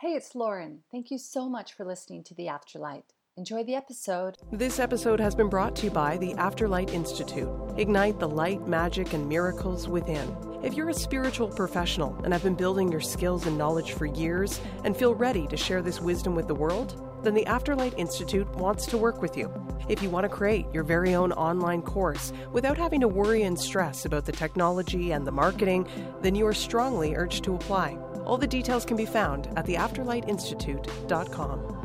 [0.00, 0.78] Hey, it's Lauren.
[0.90, 3.02] Thank you so much for listening to The Afterlight.
[3.36, 4.38] Enjoy the episode.
[4.50, 7.50] This episode has been brought to you by the Afterlight Institute.
[7.76, 10.34] Ignite the light, magic, and miracles within.
[10.62, 14.58] If you're a spiritual professional and have been building your skills and knowledge for years
[14.84, 18.86] and feel ready to share this wisdom with the world, then the Afterlight Institute wants
[18.86, 19.52] to work with you.
[19.86, 23.60] If you want to create your very own online course without having to worry and
[23.60, 25.86] stress about the technology and the marketing,
[26.22, 27.98] then you are strongly urged to apply.
[28.24, 31.79] All the details can be found at theafterlightinstitute.com.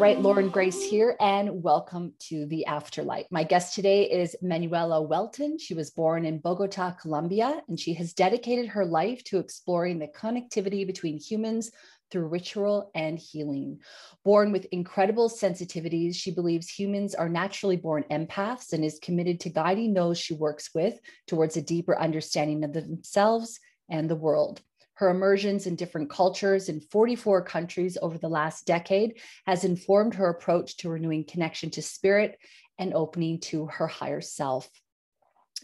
[0.00, 3.26] right, Lauren Grace here, and welcome to the Afterlight.
[3.30, 5.58] My guest today is Manuela Welton.
[5.58, 10.08] She was born in Bogota, Colombia, and she has dedicated her life to exploring the
[10.08, 11.70] connectivity between humans
[12.10, 13.78] through ritual and healing.
[14.24, 19.50] Born with incredible sensitivities, she believes humans are naturally born empaths and is committed to
[19.50, 23.60] guiding those she works with towards a deeper understanding of themselves
[23.90, 24.62] and the world.
[25.00, 30.28] Her immersions in different cultures in 44 countries over the last decade has informed her
[30.28, 32.38] approach to renewing connection to spirit
[32.78, 34.68] and opening to her higher self.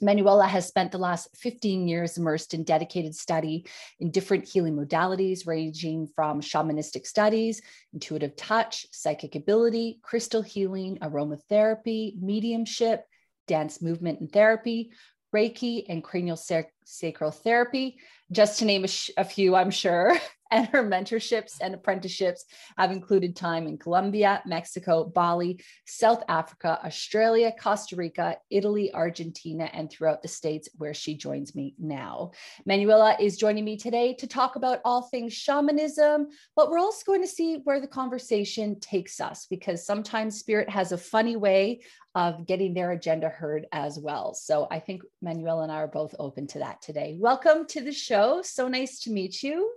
[0.01, 3.67] Manuela has spent the last 15 years immersed in dedicated study
[4.01, 7.61] in different healing modalities, ranging from shamanistic studies,
[7.93, 13.05] intuitive touch, psychic ability, crystal healing, aromatherapy, mediumship,
[13.47, 14.93] dance movement and therapy,
[15.35, 16.39] Reiki, and cranial
[16.87, 17.99] sacral therapy,
[18.33, 20.17] just to name a, sh- a few, I'm sure.
[20.51, 22.45] and her mentorships and apprenticeships
[22.77, 29.91] have included time in Colombia, Mexico, Bali, South Africa, Australia, Costa Rica, Italy, Argentina, and
[29.91, 32.31] throughout the states where she joins me now.
[32.65, 37.23] Manuela is joining me today to talk about all things shamanism, but we're also going
[37.23, 41.81] to see where the conversation takes us because sometimes spirit has a funny way
[42.15, 44.33] of getting their agenda heard as well.
[44.33, 47.17] So I think Manuela and I are both open to that today.
[47.19, 48.41] Welcome to the show.
[48.43, 49.71] So nice to meet you.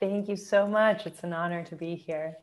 [0.00, 1.06] Thank you so much.
[1.06, 2.36] It's an honor to be here.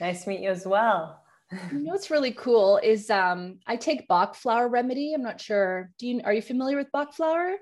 [0.00, 1.22] Nice to meet you as well.
[1.70, 5.12] you know what's really cool is um, I take Bach flower remedy.
[5.12, 5.90] I'm not sure.
[5.98, 7.56] Do you are you familiar with Bach flower?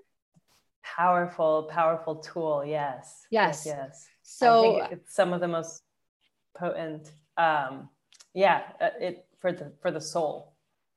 [0.85, 2.65] Powerful, powerful tool.
[2.65, 3.27] Yes.
[3.31, 3.65] Yes.
[3.67, 3.77] Yes.
[3.77, 4.07] yes.
[4.23, 5.83] So it's some of the most
[6.57, 7.11] potent.
[7.37, 7.89] Um,
[8.35, 10.50] yeah, uh, it for the for the soul.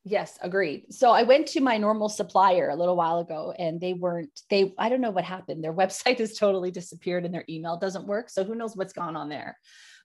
[0.05, 0.93] Yes, agreed.
[0.93, 4.73] So I went to my normal supplier a little while ago and they weren't, they,
[4.77, 5.63] I don't know what happened.
[5.63, 8.29] Their website has totally disappeared and their email doesn't work.
[8.29, 9.57] So who knows what's gone on there.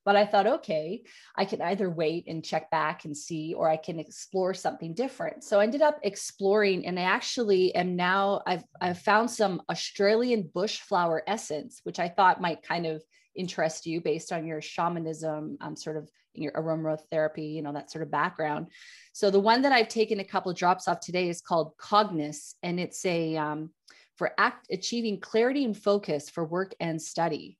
[0.04, 1.02] But I thought, okay,
[1.36, 5.44] I can either wait and check back and see, or I can explore something different.
[5.44, 10.50] So I ended up exploring, and I actually am now, I've, I've found some Australian
[10.54, 13.02] bush flower essence, which I thought might kind of
[13.38, 18.02] interest you based on your shamanism um, sort of your aromatherapy, you know, that sort
[18.02, 18.68] of background.
[19.12, 22.54] So the one that I've taken a couple of drops off today is called Cognis,
[22.62, 23.70] and it's a um,
[24.16, 27.58] for act achieving clarity and focus for work and study.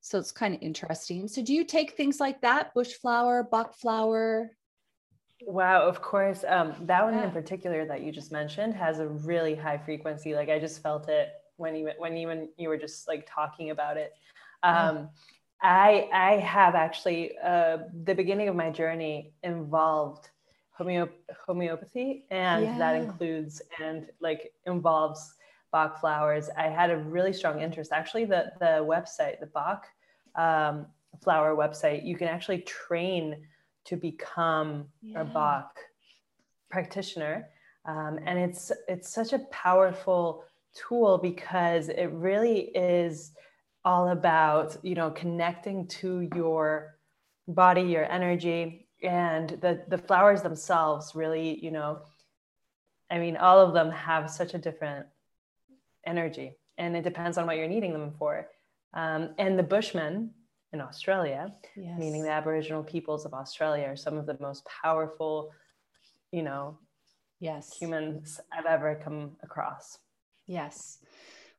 [0.00, 1.26] So it's kind of interesting.
[1.26, 4.52] So do you take things like that, bush flower, Bach flower?
[5.42, 6.44] Wow, of course.
[6.46, 7.24] Um, that one yeah.
[7.24, 10.34] in particular that you just mentioned has a really high frequency.
[10.34, 13.96] Like I just felt it when you when even you were just like talking about
[13.96, 14.12] it.
[14.62, 15.10] Um.
[15.62, 20.28] I I have actually uh, the beginning of my journey involved
[20.78, 22.78] homeop- homeopathy, and yeah.
[22.78, 25.34] that includes and like involves
[25.72, 26.48] Bach flowers.
[26.56, 27.92] I had a really strong interest.
[27.92, 29.86] Actually, the the website, the Bach
[30.34, 30.86] um,
[31.22, 33.46] flower website, you can actually train
[33.84, 35.22] to become yeah.
[35.22, 35.78] a Bach
[36.70, 37.48] practitioner,
[37.86, 43.32] um, and it's it's such a powerful tool because it really is
[43.86, 46.96] all about you know connecting to your
[47.46, 52.00] body your energy and the the flowers themselves really you know
[53.10, 55.06] i mean all of them have such a different
[56.04, 58.48] energy and it depends on what you're needing them for.
[58.92, 60.30] Um, and the bushmen
[60.72, 61.98] in australia yes.
[61.98, 65.52] meaning the aboriginal peoples of australia are some of the most powerful
[66.32, 66.76] you know
[67.38, 67.76] yes.
[67.78, 69.98] humans i've ever come across.
[70.48, 70.98] Yes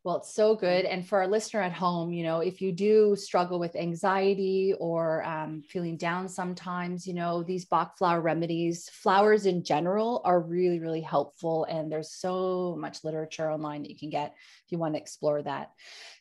[0.07, 0.85] well, it's so good.
[0.85, 5.21] And for our listener at home, you know, if you do struggle with anxiety or
[5.25, 10.79] um, feeling down sometimes, you know, these Bach flower remedies, flowers in general are really,
[10.79, 11.65] really helpful.
[11.65, 14.33] And there's so much literature online that you can get
[14.65, 15.71] if you want to explore that.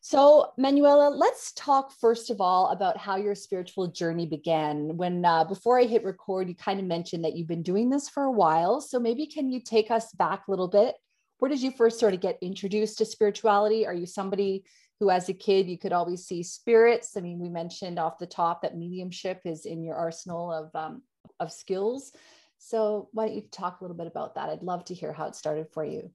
[0.01, 4.97] So, Manuela, let's talk first of all about how your spiritual journey began.
[4.97, 8.09] When uh, before I hit record, you kind of mentioned that you've been doing this
[8.09, 8.81] for a while.
[8.81, 10.97] So, maybe can you take us back a little bit?
[11.39, 13.87] Where did you first sort of get introduced to spirituality?
[13.87, 14.65] Are you somebody
[15.01, 18.27] who as a kid you could always see spirits i mean we mentioned off the
[18.27, 21.03] top that mediumship is in your arsenal of um,
[21.41, 22.13] of skills
[22.59, 25.27] so why don't you talk a little bit about that i'd love to hear how
[25.27, 26.11] it started for you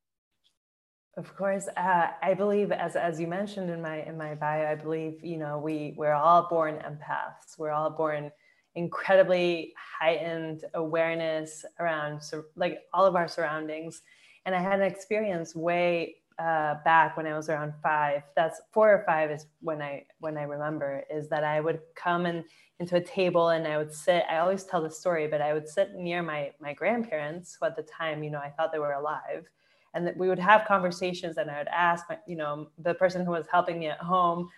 [1.17, 4.75] of course, uh, I believe, as as you mentioned in my in my bio, I
[4.75, 7.57] believe you know we we're all born empaths.
[7.57, 8.31] We're all born
[8.75, 14.01] incredibly heightened awareness around so, like all of our surroundings.
[14.45, 18.23] And I had an experience way uh, back when I was around five.
[18.35, 22.25] That's four or five is when I when I remember is that I would come
[22.25, 22.43] and
[22.79, 24.23] into a table and I would sit.
[24.29, 27.75] I always tell the story, but I would sit near my my grandparents who at
[27.75, 29.47] the time you know I thought they were alive
[29.93, 33.25] and that we would have conversations and i would ask my, you know the person
[33.25, 34.49] who was helping me at home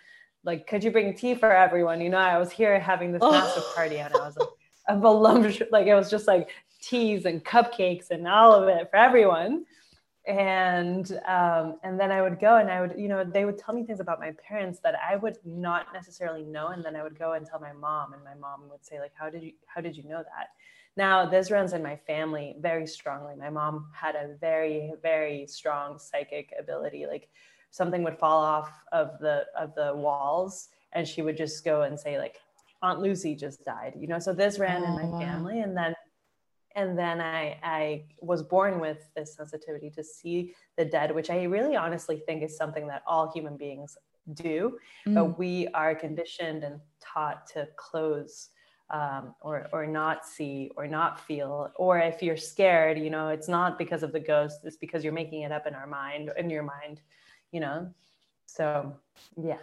[0.44, 3.30] like could you bring tea for everyone you know i was here having this oh.
[3.30, 4.48] massive party and i was like
[4.88, 6.50] a voluptuous like it was just like
[6.80, 9.64] teas and cupcakes and all of it for everyone
[10.26, 13.74] and um, and then I would go and I would you know they would tell
[13.74, 17.18] me things about my parents that I would not necessarily know and then I would
[17.18, 19.80] go and tell my mom and my mom would say like how did you how
[19.80, 20.48] did you know that
[20.96, 23.34] now, this runs in my family very strongly.
[23.34, 27.06] My mom had a very, very strong psychic ability.
[27.06, 27.28] Like
[27.70, 31.98] something would fall off of the of the walls, and she would just go and
[31.98, 32.36] say, like,
[32.84, 33.94] Aunt Lucy just died.
[33.98, 35.18] You know, so this ran oh, in my wow.
[35.18, 35.94] family, and then
[36.76, 41.44] and then I, I was born with this sensitivity to see the dead, which I
[41.44, 43.96] really honestly think is something that all human beings
[44.32, 45.14] do, mm.
[45.14, 48.50] but we are conditioned and taught to close
[48.90, 53.48] um, or or not see or not feel or if you're scared you know it's
[53.48, 56.50] not because of the ghost it's because you're making it up in our mind in
[56.50, 57.00] your mind
[57.50, 57.90] you know
[58.44, 58.94] so
[59.42, 59.58] yes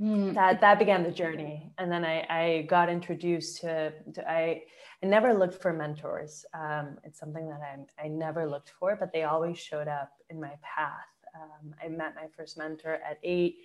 [0.00, 0.34] mm.
[0.34, 4.62] that that began the journey and then i i got introduced to, to i
[5.02, 6.44] i never looked for mentors.
[6.54, 10.40] Um, it's something that i i never looked for but they always showed up in
[10.40, 11.12] my path.
[11.34, 13.56] Um, i met my first mentor at eight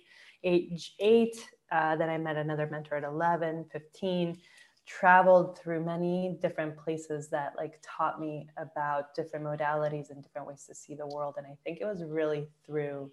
[0.44, 4.36] age eight uh, then i met another mentor at 11 15
[4.86, 10.64] traveled through many different places that like taught me about different modalities and different ways
[10.66, 13.10] to see the world and i think it was really through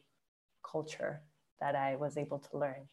[0.69, 1.21] culture
[1.61, 2.87] that i was able to learn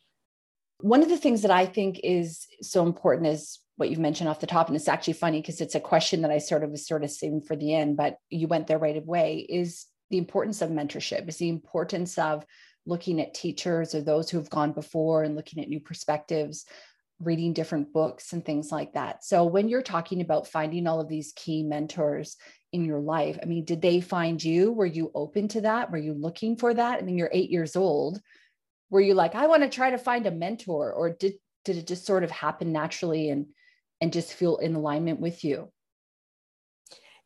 [0.80, 4.40] one of the things that i think is so important is what you've mentioned off
[4.40, 6.86] the top and it's actually funny because it's a question that i sort of was
[6.86, 10.62] sort of saving for the end but you went there right away is the importance
[10.62, 12.44] of mentorship is the importance of
[12.86, 16.64] looking at teachers or those who have gone before and looking at new perspectives
[17.20, 19.24] reading different books and things like that.
[19.24, 22.36] So when you're talking about finding all of these key mentors
[22.72, 24.72] in your life, I mean, did they find you?
[24.72, 25.90] Were you open to that?
[25.90, 26.98] Were you looking for that?
[26.98, 28.20] I mean, you're 8 years old.
[28.90, 31.86] Were you like, I want to try to find a mentor or did did it
[31.86, 33.46] just sort of happen naturally and
[34.00, 35.70] and just feel in alignment with you?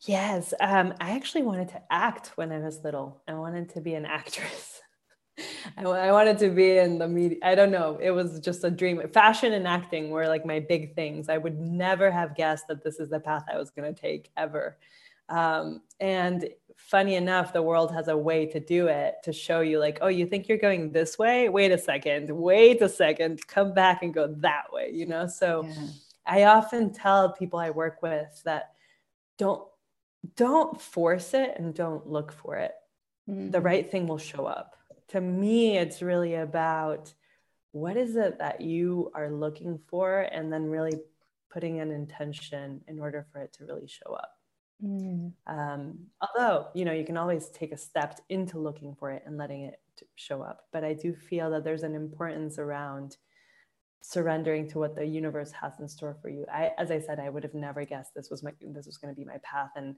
[0.05, 3.23] Yes, um, I actually wanted to act when I was little.
[3.29, 4.81] I wanted to be an actress.
[5.77, 7.39] I, I wanted to be in the media.
[7.45, 7.99] I don't know.
[8.03, 9.01] It was just a dream.
[9.13, 11.29] Fashion and acting were like my big things.
[11.29, 14.31] I would never have guessed that this is the path I was going to take
[14.37, 14.77] ever.
[15.33, 19.79] Um, and funny enough, the world has a way to do it to show you,
[19.79, 21.49] like, oh, you think you're going this way?
[21.49, 22.31] Wait a second.
[22.31, 23.47] Wait a second.
[23.47, 24.91] Come back and go that way.
[24.93, 25.27] You know.
[25.27, 25.87] So yeah.
[26.27, 28.73] I often tell people I work with that
[29.39, 29.63] don't
[30.37, 32.73] don't force it and don't look for it.
[33.29, 33.51] Mm-hmm.
[33.51, 34.77] The right thing will show up
[35.13, 37.13] to me, it's really about
[37.73, 40.99] what is it that you are looking for and then really
[41.51, 44.33] putting an intention in order for it to really show up.
[44.85, 45.33] Mm.
[45.47, 49.37] Um, although, you know, you can always take a step into looking for it and
[49.39, 49.81] letting it
[50.17, 50.67] show up.
[50.73, 53.17] But I do feel that there's an importance around
[54.01, 56.45] surrendering to what the universe has in store for you.
[56.53, 59.15] I, as I said, I would have never guessed this was my, this was going
[59.15, 59.71] to be my path.
[59.77, 59.95] And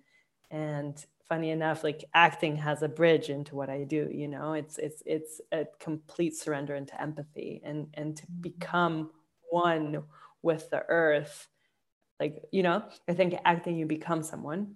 [0.50, 4.78] and funny enough like acting has a bridge into what i do you know it's
[4.78, 8.42] it's it's a complete surrender into empathy and and to mm-hmm.
[8.42, 9.10] become
[9.50, 10.02] one
[10.42, 11.48] with the earth
[12.24, 14.74] like you know i think acting you become someone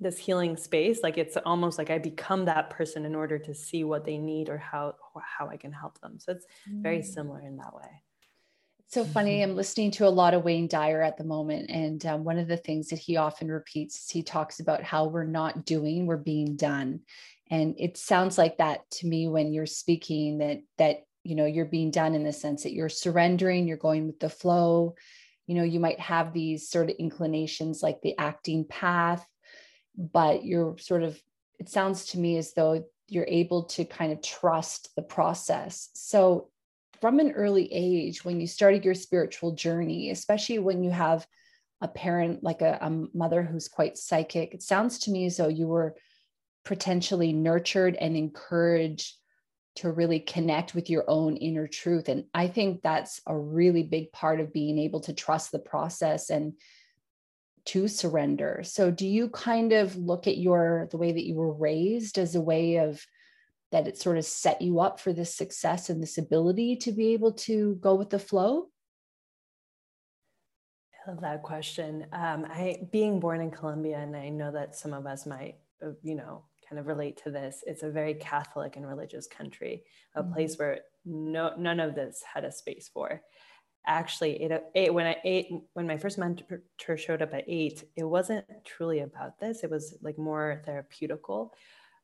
[0.00, 3.84] this healing space like it's almost like i become that person in order to see
[3.84, 4.94] what they need or how
[5.36, 7.04] how i can help them so it's very mm.
[7.04, 8.02] similar in that way
[8.84, 9.42] It's so funny.
[9.42, 11.70] I'm listening to a lot of Wayne Dyer at the moment.
[11.70, 15.02] And um, one of the things that he often repeats is he talks about how
[15.04, 17.00] we're not doing, we're being done.
[17.50, 21.76] And it sounds like that to me when you're speaking that, that, you know, you're
[21.78, 24.94] being done in the sense that you're surrendering, you're going with the flow.
[25.48, 29.26] You know, you might have these sort of inclinations like the acting path,
[29.96, 31.20] but you're sort of,
[31.58, 35.88] it sounds to me as though you're able to kind of trust the process.
[35.94, 36.50] So
[37.00, 41.26] from an early age when you started your spiritual journey, especially when you have
[41.80, 45.48] a parent like a, a, mother who's quite psychic, it sounds to me as though
[45.48, 45.94] you were
[46.64, 49.14] potentially nurtured and encouraged
[49.78, 52.08] to really connect with your own inner truth.
[52.08, 56.30] And I think that's a really big part of being able to trust the process
[56.30, 56.54] and
[57.66, 58.62] to surrender.
[58.64, 62.34] So do you kind of look at your the way that you were raised as
[62.34, 63.04] a way of
[63.70, 67.12] that it sort of set you up for this success and this ability to be
[67.12, 68.68] able to go with the flow?
[71.06, 72.06] I love that question.
[72.12, 75.90] Um, I being born in Colombia, and I know that some of us might, uh,
[76.02, 77.62] you know, kind of relate to this.
[77.66, 79.84] It's a very Catholic and religious country,
[80.14, 80.32] a mm-hmm.
[80.32, 83.22] place where no none of this had a space for
[83.88, 88.04] actually it, it when I ate when my first mentor showed up at eight, it
[88.04, 89.64] wasn't truly about this.
[89.64, 91.50] It was like more therapeutical.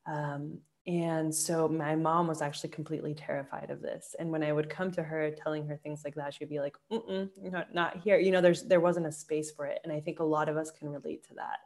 [0.06, 4.14] Um, and so my mom was actually completely terrified of this.
[4.18, 6.76] And when I would come to her telling her things like that, she'd be like,
[6.90, 8.18] not, not here.
[8.18, 9.78] You know, there's there wasn't a space for it.
[9.85, 11.61] And I think a lot of us can relate to that.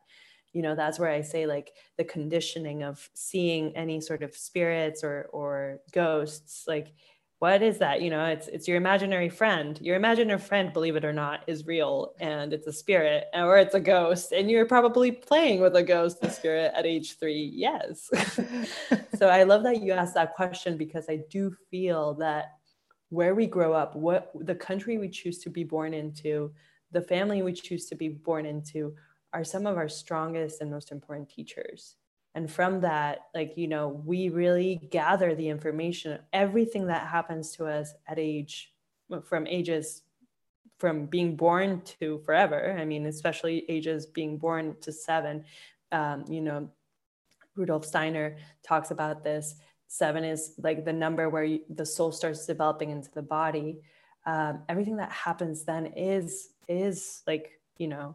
[0.52, 5.04] You know, that's where I say like the conditioning of seeing any sort of spirits
[5.04, 6.92] or or ghosts, like
[7.38, 8.02] what is that?
[8.02, 9.80] You know it's it's your imaginary friend.
[9.80, 13.74] Your imaginary friend believe it or not is real and it's a spirit or it's
[13.74, 14.32] a ghost.
[14.32, 18.10] And you're probably playing with a ghost the spirit at age 3 yes.
[19.18, 22.58] So i love that you asked that question because i do feel that
[23.10, 26.52] where we grow up what the country we choose to be born into
[26.92, 28.94] the family we choose to be born into
[29.32, 31.96] are some of our strongest and most important teachers.
[32.34, 37.66] And from that like you know we really gather the information everything that happens to
[37.66, 38.72] us at age
[39.24, 40.02] from ages
[40.78, 42.76] from being born to forever.
[42.78, 45.44] I mean especially ages being born to seven.
[45.90, 46.70] Um, you know
[47.56, 49.56] rudolf steiner talks about this.
[49.88, 53.80] Seven is like the number where you, the soul starts developing into the body.
[54.26, 58.14] Um, everything that happens then is is like you know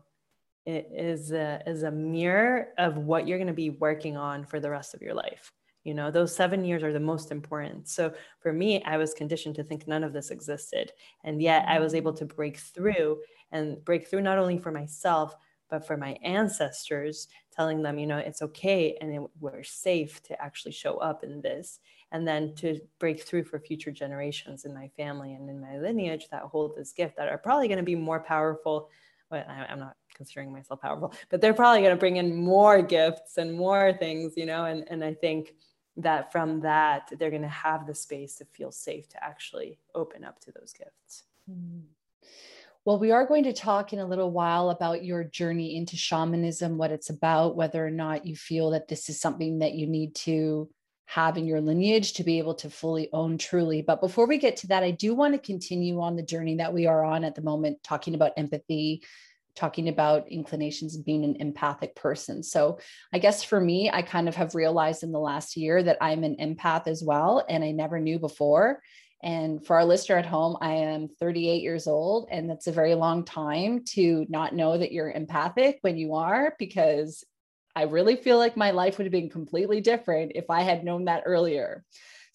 [0.66, 4.60] it is a, is a mirror of what you're going to be working on for
[4.60, 5.52] the rest of your life.
[5.84, 7.90] You know those seven years are the most important.
[7.90, 10.92] So for me i was conditioned to think none of this existed
[11.24, 13.20] and yet i was able to break through
[13.52, 15.36] and break through not only for myself
[15.70, 20.72] but for my ancestors telling them you know it's okay and we're safe to actually
[20.72, 21.80] show up in this
[22.12, 26.28] and then to break through for future generations in my family and in my lineage
[26.30, 28.90] that hold this gift that are probably going to be more powerful
[29.30, 32.82] but I, i'm not considering myself powerful, but they're probably going to bring in more
[32.82, 35.54] gifts and more things, you know, and, and I think
[35.98, 40.24] that from that, they're going to have the space to feel safe to actually open
[40.24, 41.24] up to those gifts.
[41.48, 41.82] Hmm.
[42.86, 46.78] Well, we are going to talk in a little while about your journey into shamanism,
[46.78, 50.16] what it's about, whether or not you feel that this is something that you need
[50.16, 50.70] to
[51.06, 53.82] have in your lineage to be able to fully own truly.
[53.82, 56.74] But before we get to that, I do want to continue on the journey that
[56.74, 59.04] we are on at the moment, talking about empathy,
[59.56, 62.42] talking about inclinations of being an empathic person.
[62.42, 62.80] So
[63.14, 66.24] I guess for me, I kind of have realized in the last year that I'm
[66.24, 68.82] an empath as well, and I never knew before.
[69.22, 72.96] And for our listener at home, I am 38 years old, and that's a very
[72.96, 77.24] long time to not know that you're empathic when you are, because
[77.76, 81.06] I really feel like my life would have been completely different if I had known
[81.06, 81.84] that earlier.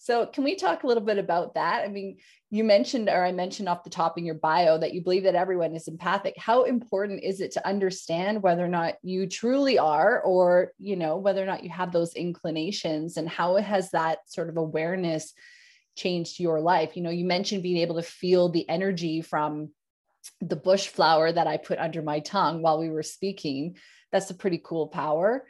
[0.01, 1.83] So, can we talk a little bit about that?
[1.83, 2.19] I mean,
[2.49, 5.35] you mentioned, or I mentioned off the top in your bio, that you believe that
[5.35, 6.35] everyone is empathic.
[6.37, 11.17] How important is it to understand whether or not you truly are, or, you know,
[11.17, 15.33] whether or not you have those inclinations, and how has that sort of awareness
[15.97, 16.95] changed your life?
[16.95, 19.69] You know, you mentioned being able to feel the energy from
[20.39, 23.75] the bush flower that I put under my tongue while we were speaking.
[24.11, 25.45] That's a pretty cool power.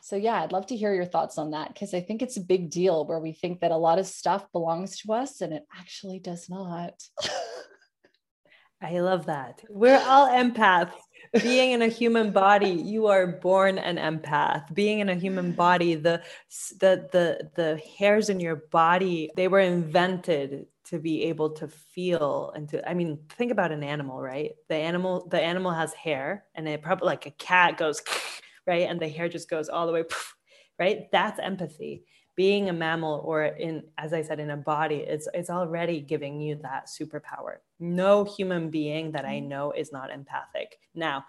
[0.00, 2.42] So, yeah, I'd love to hear your thoughts on that because I think it's a
[2.42, 5.64] big deal where we think that a lot of stuff belongs to us and it
[5.78, 6.94] actually does not.
[8.80, 9.62] I love that.
[9.68, 10.92] We're all empaths.
[11.42, 14.72] Being in a human body, you are born an empath.
[14.72, 15.56] Being in a human mm.
[15.56, 16.22] body, the
[16.78, 22.52] the the the hairs in your body, they were invented to be able to feel
[22.54, 24.52] and to I mean, think about an animal, right?
[24.68, 28.00] The animal the animal has hair and it probably like a cat goes
[28.68, 28.88] right?
[28.88, 30.04] And the hair just goes all the way,
[30.78, 31.10] right?
[31.10, 32.04] That's empathy.
[32.36, 36.40] Being a mammal or in, as I said, in a body, it's, it's already giving
[36.40, 37.56] you that superpower.
[37.80, 39.48] No human being that I mm.
[39.48, 40.78] know is not empathic.
[40.94, 41.24] Now,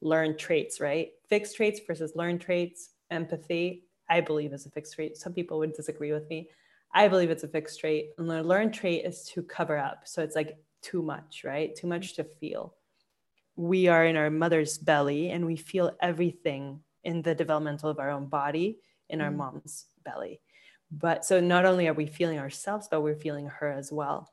[0.00, 1.10] learned traits, right?
[1.28, 5.18] Fixed traits versus learned traits, empathy, I believe is a fixed trait.
[5.18, 6.48] Some people would disagree with me.
[6.92, 8.10] I believe it's a fixed trait.
[8.18, 10.02] And the learned trait is to cover up.
[10.04, 11.74] So it's like too much, right?
[11.74, 12.74] Too much to feel
[13.58, 18.08] we are in our mother's belly and we feel everything in the developmental of our
[18.08, 18.78] own body
[19.10, 19.36] in our mm.
[19.36, 20.40] mom's belly.
[20.92, 24.32] But so not only are we feeling ourselves, but we're feeling her as well.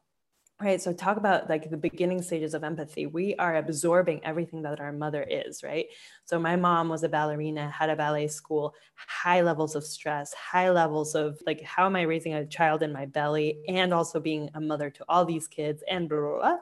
[0.62, 3.07] Right so talk about like the beginning stages of empathy.
[3.07, 5.88] We are absorbing everything that our mother is right?
[6.24, 10.69] So my mom was a ballerina had a ballet school high levels of stress high
[10.69, 14.50] levels of like how am i raising a child in my belly and also being
[14.53, 16.57] a mother to all these kids and blah, blah, blah.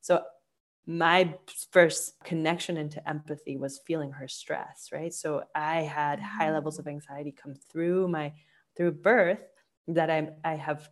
[0.00, 0.22] so
[0.86, 1.34] my
[1.70, 5.12] first connection into empathy was feeling her stress right?
[5.12, 6.90] So i had high levels of mm.
[6.90, 8.32] anxiety come through my
[8.76, 9.40] through birth
[9.88, 10.88] that i i have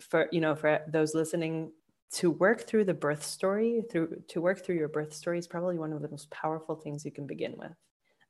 [0.00, 1.72] for you know for those listening
[2.12, 5.78] to work through the birth story through to work through your birth story is probably
[5.78, 7.72] one of the most powerful things you can begin with.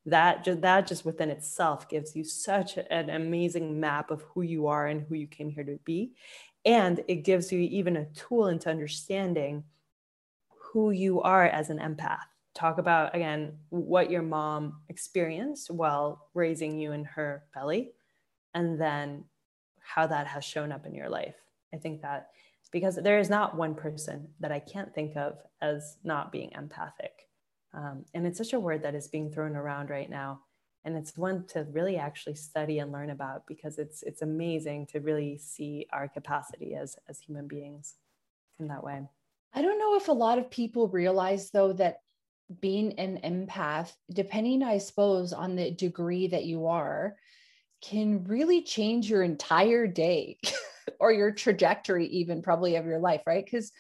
[0.07, 4.87] That that just within itself gives you such an amazing map of who you are
[4.87, 6.13] and who you came here to be.
[6.65, 9.65] And it gives you even a tool into understanding
[10.73, 12.19] who you are as an empath.
[12.55, 17.93] Talk about again what your mom experienced while raising you in her belly
[18.53, 19.25] and then
[19.81, 21.37] how that has shown up in your life.
[21.73, 22.31] I think that
[22.71, 27.29] because there is not one person that I can't think of as not being empathic.
[27.73, 30.41] Um, and it's such a word that is being thrown around right now.
[30.85, 35.01] And it's one to really actually study and learn about because it's it's amazing to
[35.01, 37.97] really see our capacity as as human beings
[38.59, 39.03] in that way.
[39.53, 42.01] I don't know if a lot of people realize though that
[42.61, 47.17] being an empath, depending, I suppose, on the degree that you are,
[47.81, 50.39] can really change your entire day.
[51.01, 53.73] or your trajectory even probably of your life right because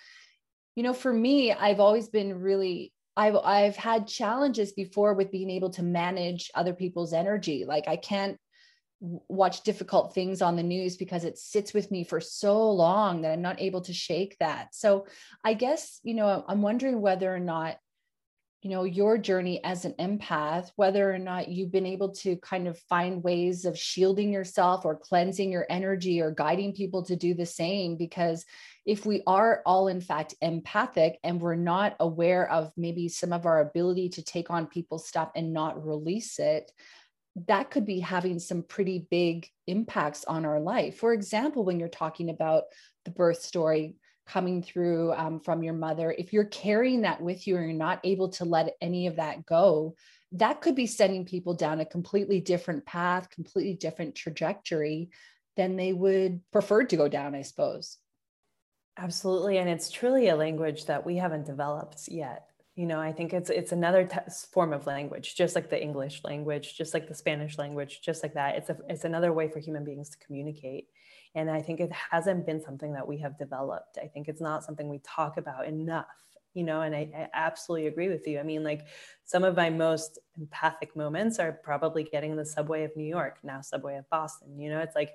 [0.74, 5.50] you know for me i've always been really I've I've had challenges before with being
[5.50, 7.64] able to manage other people's energy.
[7.66, 8.38] Like I can't
[9.00, 13.32] watch difficult things on the news because it sits with me for so long that
[13.32, 14.74] I'm not able to shake that.
[14.74, 15.06] So
[15.44, 17.76] I guess, you know, I'm wondering whether or not
[18.62, 22.68] you know your journey as an empath whether or not you've been able to kind
[22.68, 27.32] of find ways of shielding yourself or cleansing your energy or guiding people to do
[27.32, 28.44] the same because
[28.84, 33.46] if we are all in fact empathic and we're not aware of maybe some of
[33.46, 36.70] our ability to take on people's stuff and not release it
[37.46, 40.96] that could be having some pretty big impacts on our life.
[40.98, 42.64] For example when you're talking about
[43.04, 43.94] the birth story
[44.30, 48.00] coming through um, from your mother, if you're carrying that with you and you're not
[48.04, 49.96] able to let any of that go,
[50.32, 55.10] that could be sending people down a completely different path, completely different trajectory
[55.56, 57.98] than they would prefer to go down, I suppose.
[58.96, 59.58] Absolutely.
[59.58, 62.46] And it's truly a language that we haven't developed yet.
[62.76, 64.16] You know, I think it's it's another t-
[64.52, 68.34] form of language, just like the English language, just like the Spanish language, just like
[68.34, 68.56] that.
[68.56, 70.86] It's a it's another way for human beings to communicate.
[71.34, 73.98] And I think it hasn't been something that we have developed.
[74.02, 76.06] I think it's not something we talk about enough,
[76.54, 78.40] you know, and I, I absolutely agree with you.
[78.40, 78.86] I mean, like
[79.24, 83.60] some of my most empathic moments are probably getting the subway of New York, now
[83.60, 84.58] subway of Boston.
[84.58, 85.12] You know, it's like,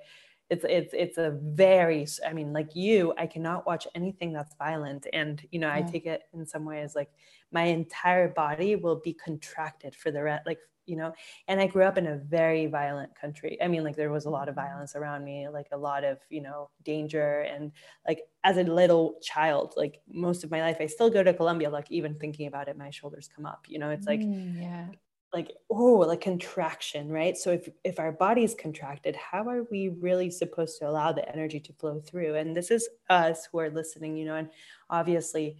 [0.48, 5.06] it's it's it's a very i mean like you i cannot watch anything that's violent
[5.12, 5.74] and you know yeah.
[5.74, 7.10] i take it in some ways like
[7.50, 11.12] my entire body will be contracted for the rest like you know
[11.48, 13.58] and i grew up in a very violent country.
[13.62, 16.18] I mean like there was a lot of violence around me like a lot of
[16.30, 17.40] you know danger.
[17.40, 17.72] And
[18.06, 21.68] like as a little child like most of my life i still go to colombia
[21.68, 23.90] like even thinking about it my shoulders come up you know?
[23.90, 24.86] It's like mm, yeah.
[25.32, 27.36] like oh like contraction right?
[27.36, 31.60] So if if our body's contracted how are we really supposed to allow the energy
[31.60, 32.36] to flow through?
[32.36, 34.36] And this is us who are listening you know?
[34.36, 34.50] And
[34.90, 35.56] obviously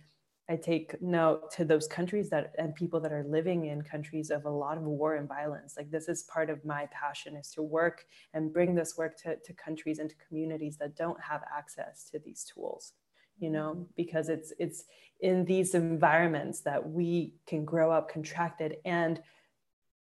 [0.48, 4.44] I take note to those countries that and people that are living in countries of
[4.44, 5.74] a lot of war and violence.
[5.76, 9.36] Like this is part of my passion is to work and bring this work to,
[9.36, 12.92] to countries and to communities that don't have access to these tools,
[13.38, 13.82] you know, mm-hmm.
[13.96, 14.84] because it's it's
[15.20, 19.20] in these environments that we can grow up contracted and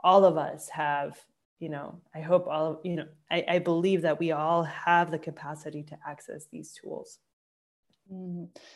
[0.02, 1.20] all of us have
[1.58, 5.12] you know i hope all of you know I, I believe that we all have
[5.12, 7.20] the capacity to access these tools.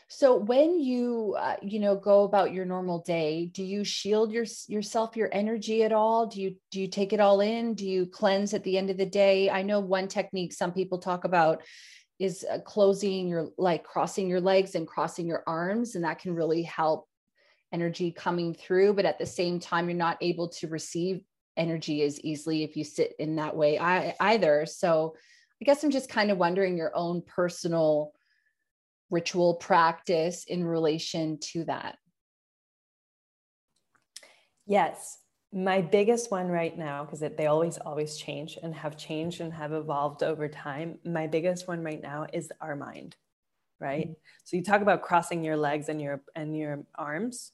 [0.10, 4.46] So when you uh, you know go about your normal day, do you shield your
[4.68, 6.28] yourself your energy at all?
[6.28, 7.74] Do you do you take it all in?
[7.74, 9.50] Do you cleanse at the end of the day?
[9.50, 11.64] I know one technique some people talk about
[12.20, 16.36] is uh, closing your like crossing your legs and crossing your arms and that can
[16.36, 17.08] really help
[17.72, 21.22] energy coming through, but at the same time you're not able to receive
[21.58, 24.68] energy as easily if you sit in that way I, either.
[24.68, 25.16] So
[25.60, 28.12] I guess I'm just kind of wondering your own personal
[29.14, 31.98] ritual practice in relation to that?
[34.66, 35.20] Yes.
[35.56, 39.72] My biggest one right now, because they always, always change and have changed and have
[39.72, 40.98] evolved over time.
[41.06, 43.16] My biggest one right now is our mind,
[43.80, 44.08] right?
[44.08, 44.46] Mm-hmm.
[44.46, 47.52] So you talk about crossing your legs and your and your arms.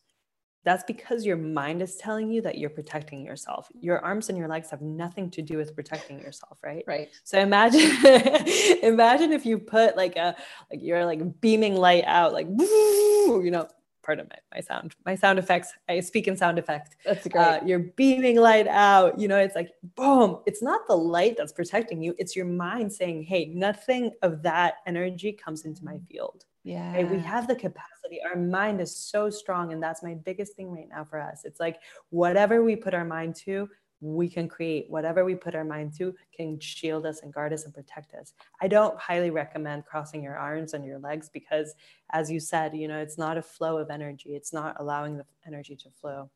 [0.64, 3.70] That's because your mind is telling you that you're protecting yourself.
[3.80, 6.84] Your arms and your legs have nothing to do with protecting yourself, right?
[6.86, 7.10] Right.
[7.24, 7.82] So imagine
[8.84, 10.36] imagine if you put like a
[10.72, 13.68] like you're like beaming light out like you know,
[14.04, 15.74] pardon my, my sound, my sound effects.
[15.88, 16.98] I speak in sound effect.
[17.06, 17.42] That's great.
[17.42, 20.40] Uh, you're beaming light out, you know, it's like boom.
[20.46, 24.76] It's not the light that's protecting you, it's your mind saying, "Hey, nothing of that
[24.86, 26.94] energy comes into my field." Yeah.
[26.94, 27.10] Right?
[27.10, 28.20] We have the capacity.
[28.24, 29.74] Our mind is so strong.
[29.74, 31.42] And that's my biggest thing right now for us.
[31.46, 33.70] It's like whatever we put our mind to,
[34.02, 37.66] we can create whatever we put our mind to can shield us and guard us
[37.66, 41.74] and protect us i don't highly recommend crossing your arms and your legs because
[42.12, 45.26] as you said you know it's not a flow of energy it's not allowing the
[45.46, 46.30] energy to flow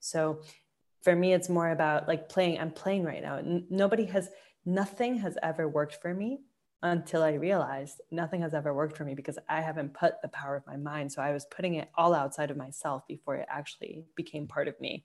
[0.00, 0.40] so
[1.02, 4.30] for me it's more about like playing i'm playing right now nobody has
[4.64, 6.40] nothing has ever worked for me
[6.82, 10.56] until I realized nothing has ever worked for me because I haven't put the power
[10.56, 11.12] of my mind.
[11.12, 14.80] So I was putting it all outside of myself before it actually became part of
[14.80, 15.04] me.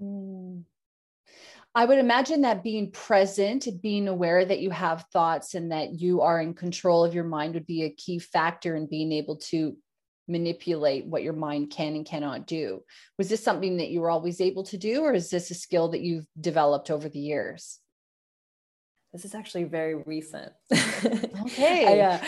[0.00, 0.64] Mm.
[1.74, 6.22] I would imagine that being present, being aware that you have thoughts and that you
[6.22, 9.76] are in control of your mind would be a key factor in being able to
[10.26, 12.82] manipulate what your mind can and cannot do.
[13.18, 15.88] Was this something that you were always able to do, or is this a skill
[15.88, 17.78] that you've developed over the years?
[19.12, 20.52] This is actually very recent.
[20.72, 22.00] Okay.
[22.00, 22.18] I, uh,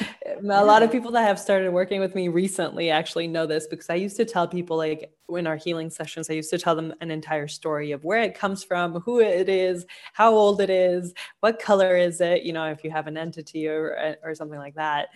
[0.42, 3.88] a lot of people that have started working with me recently actually know this because
[3.88, 6.92] I used to tell people, like in our healing sessions, I used to tell them
[7.00, 11.14] an entire story of where it comes from, who it is, how old it is,
[11.40, 14.74] what color is it, you know, if you have an entity or, or something like
[14.74, 15.08] that.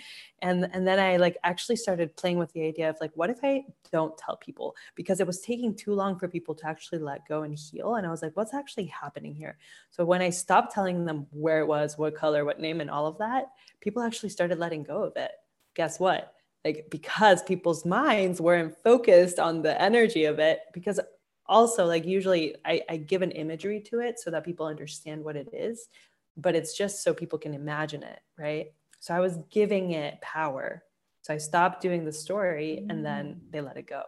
[0.43, 3.39] And and then i like actually started playing with the idea of like what if
[3.43, 4.77] i don't tell people?
[4.95, 7.95] Because it was taking too long for people to actually let go and heal.
[7.95, 9.57] And i was like what's actually happening here?
[9.91, 13.07] So when i stopped telling them where it was what color what name and all
[13.07, 13.51] of that
[13.81, 15.33] people actually started letting go of it
[15.75, 20.99] guess what like because people's minds weren't focused on the energy of it because
[21.47, 25.37] also like usually I, I give an imagery to it so that people understand what
[25.37, 25.89] it is
[26.37, 30.83] but it's just so people can imagine it right so I was giving it power.
[31.23, 33.53] So I stopped doing the story and then mm.
[33.53, 34.03] they let it go.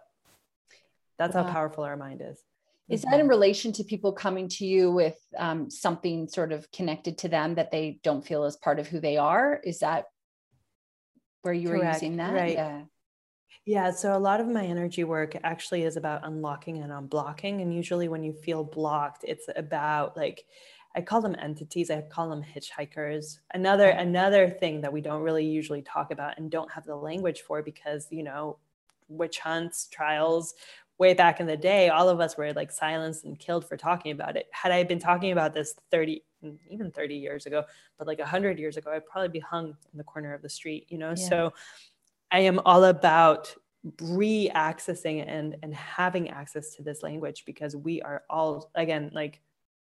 [1.19, 1.45] That's wow.
[1.45, 2.39] how powerful our mind is.
[2.89, 7.19] Is that in relation to people coming to you with um, something sort of connected
[7.19, 9.61] to them that they don't feel as part of who they are?
[9.63, 10.07] Is that
[11.43, 11.85] where you Correct.
[11.85, 12.33] were using that?
[12.33, 12.55] Right.
[12.55, 12.83] Yeah.
[13.67, 17.61] Yeah, so a lot of my energy work actually is about unlocking and unblocking.
[17.61, 20.45] And usually, when you feel blocked, it's about like
[20.97, 21.91] I call them entities.
[21.91, 23.39] I call them hitchhikers.
[23.53, 27.43] Another another thing that we don't really usually talk about and don't have the language
[27.43, 28.59] for because you know
[29.09, 30.55] witch hunts trials
[30.99, 34.13] way back in the day all of us were like silenced and killed for talking
[34.13, 37.65] about it had i been talking about this 30 mm, even 30 years ago
[37.97, 40.87] but like 100 years ago i'd probably be hung in the corner of the street
[40.89, 41.29] you know yeah.
[41.29, 41.53] so
[42.31, 43.55] i am all about
[44.03, 49.41] re-accessing and and having access to this language because we are all again like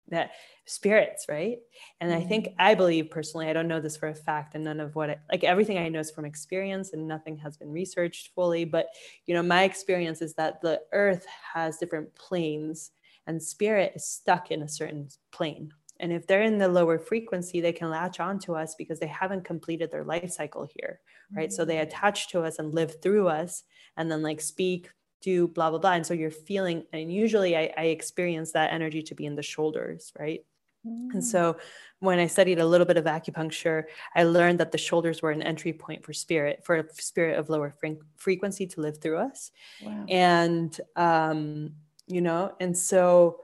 [0.09, 0.31] that
[0.65, 1.57] spirits right
[1.99, 2.61] and i think mm-hmm.
[2.61, 5.17] i believe personally i don't know this for a fact and none of what I,
[5.31, 8.87] like everything i know is from experience and nothing has been researched fully but
[9.25, 12.91] you know my experience is that the earth has different planes
[13.25, 17.61] and spirit is stuck in a certain plane and if they're in the lower frequency
[17.61, 20.99] they can latch on to us because they haven't completed their life cycle here
[21.35, 21.55] right mm-hmm.
[21.55, 21.81] so they mm.
[21.81, 23.63] attach to us and live through us
[23.97, 25.93] and then like speak do blah blah blah.
[25.93, 29.43] And so you're feeling and usually i, I experience that energy to be in the
[29.43, 30.45] shoulders right?
[30.87, 31.13] Mm.
[31.15, 31.57] and so
[31.99, 33.83] when i studied a little bit of acupuncture
[34.15, 37.49] i learned that the shoulders were an entry point for spirit for a spirit of
[37.49, 39.51] lower fre- frequency to live through us.
[39.83, 40.05] Wow.
[40.07, 41.71] and um
[42.07, 43.41] you know and so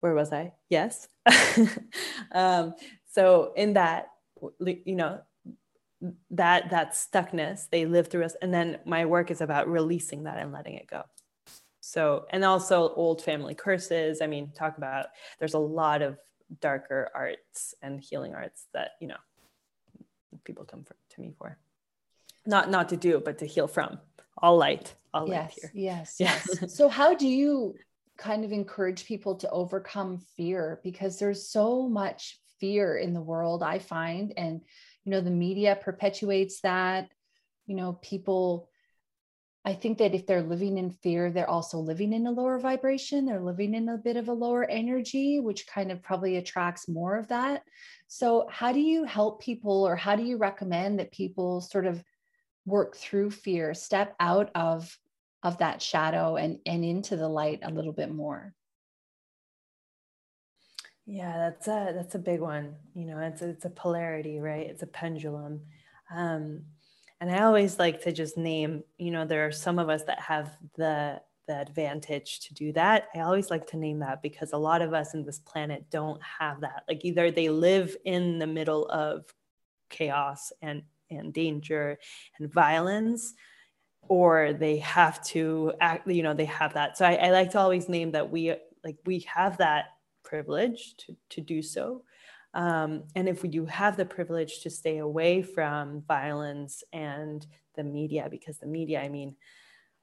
[0.00, 0.52] where was i?
[0.68, 1.08] Yes.
[2.32, 2.74] Um
[3.10, 4.08] so in that
[4.60, 5.20] you know
[6.30, 8.36] that that stuckness they live through us.
[8.42, 11.02] And then my work is about releasing that and letting it go.
[11.80, 14.20] So and also old family curses.
[14.20, 15.06] I mean talk about
[15.38, 16.18] there's a lot of
[16.60, 19.16] darker arts and healing arts that you know
[20.44, 21.58] people come for, to me for.
[22.46, 23.98] Not not to do but to heal from.
[24.38, 25.70] All light all yes, light here.
[25.74, 26.74] yes yes.
[26.74, 27.74] So how do you
[28.16, 30.80] kind of encourage people to overcome fear?
[30.82, 34.62] Because there's so much fear in the world i find and
[35.04, 37.10] you know the media perpetuates that
[37.66, 38.68] you know people
[39.64, 43.26] i think that if they're living in fear they're also living in a lower vibration.
[43.26, 47.16] They're living in a bit of a lower energy which kind of probably attracts more
[47.16, 47.62] of that.
[48.08, 52.02] So how do you help people or how do you recommend that people sort of
[52.66, 54.96] work through fear step out of
[55.42, 58.54] of that shadow and and into the light a little bit more
[61.06, 62.76] yeah, that's a that's a big one.
[62.94, 64.66] You know, it's a, it's a polarity, right?
[64.66, 65.60] It's a pendulum.
[66.14, 66.62] Um,
[67.20, 70.20] and I always like to just name, you know, there are some of us that
[70.20, 73.08] have the the advantage to do that.
[73.14, 76.20] I always like to name that because a lot of us in this planet don't
[76.22, 76.84] have that.
[76.88, 79.26] Like either they live in the middle of
[79.90, 81.98] chaos and and danger
[82.38, 83.34] and violence
[84.08, 87.58] or they have to act you know they have that so I, I like to
[87.58, 89.93] always name that we like we have that
[90.24, 92.02] privilege to, to do so.
[92.54, 97.82] Um, and if we do have the privilege to stay away from violence and the
[97.82, 99.34] media because the media i mean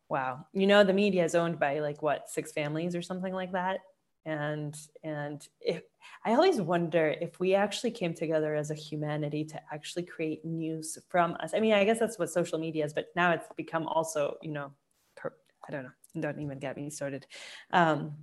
[0.10, 3.53] wow you know the media is owned by like what six families or something like
[3.53, 3.79] that?
[4.25, 5.81] And and if,
[6.25, 10.97] i always wonder if we actually came together as a humanity to actually create news
[11.07, 11.53] from us.
[11.55, 14.51] I mean i guess that's what social media is but now it's become also you
[14.51, 14.73] know
[15.15, 15.34] per,
[15.67, 17.25] i don't know don't even get me started.
[17.71, 18.13] Um,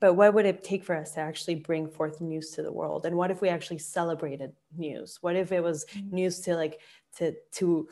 [0.00, 3.04] but what would it take for us to actually bring forth news to the world?
[3.04, 5.18] And what if we actually celebrated news?
[5.20, 6.14] What if it was mm-hmm.
[6.14, 6.80] news to like
[7.18, 7.86] to to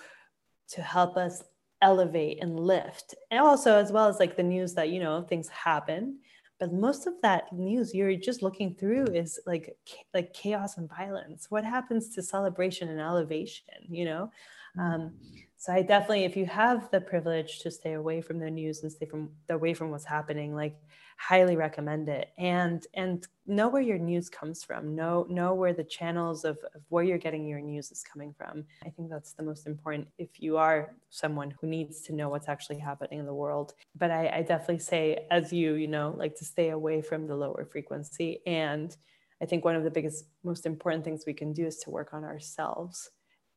[0.70, 1.44] to help us
[1.82, 3.14] elevate and lift?
[3.30, 6.18] And also as well as like the news that you know things happen.
[6.58, 9.76] But most of that news you're just looking through is like
[10.14, 11.50] like chaos and violence.
[11.50, 14.32] What happens to celebration and elevation you know?
[14.78, 15.12] Um,
[15.60, 18.92] so i definitely if you have the privilege to stay away from the news and
[18.92, 20.76] stay from away from what's happening like
[21.18, 22.30] highly recommend it.
[22.38, 24.94] And and know where your news comes from.
[24.94, 28.64] Know know where the channels of, of where you're getting your news is coming from.
[28.86, 32.48] I think that's the most important if you are someone who needs to know what's
[32.48, 33.74] actually happening in the world.
[33.96, 37.36] But i, I definitely say as you you know like to stay away from the
[37.36, 38.40] lower frequency.
[38.46, 38.96] And
[39.42, 42.14] i think one of the biggest most important things we can do is to work
[42.14, 43.10] on ourselves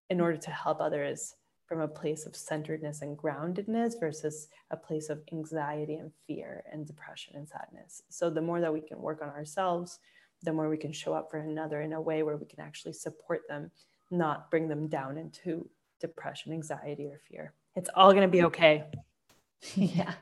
[0.10, 1.36] in order to help others
[1.72, 6.86] from a place of centeredness and groundedness versus a place of anxiety and fear and
[6.86, 8.02] depression and sadness.
[8.10, 9.98] So, the more that we can work on ourselves,
[10.44, 12.92] the more we can show up for another in a way where we can actually
[12.92, 13.72] support them,
[14.10, 15.70] not bring them down into
[16.02, 17.54] depression, anxiety, or fear.
[17.78, 18.84] It's all going to be okay.
[19.76, 20.16] yeah.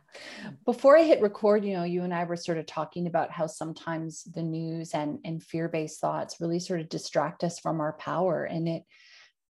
[0.65, 3.47] Before I hit record, you know, you and I were sort of talking about how
[3.47, 7.93] sometimes the news and, and fear based thoughts really sort of distract us from our
[7.93, 8.43] power.
[8.43, 8.83] And it,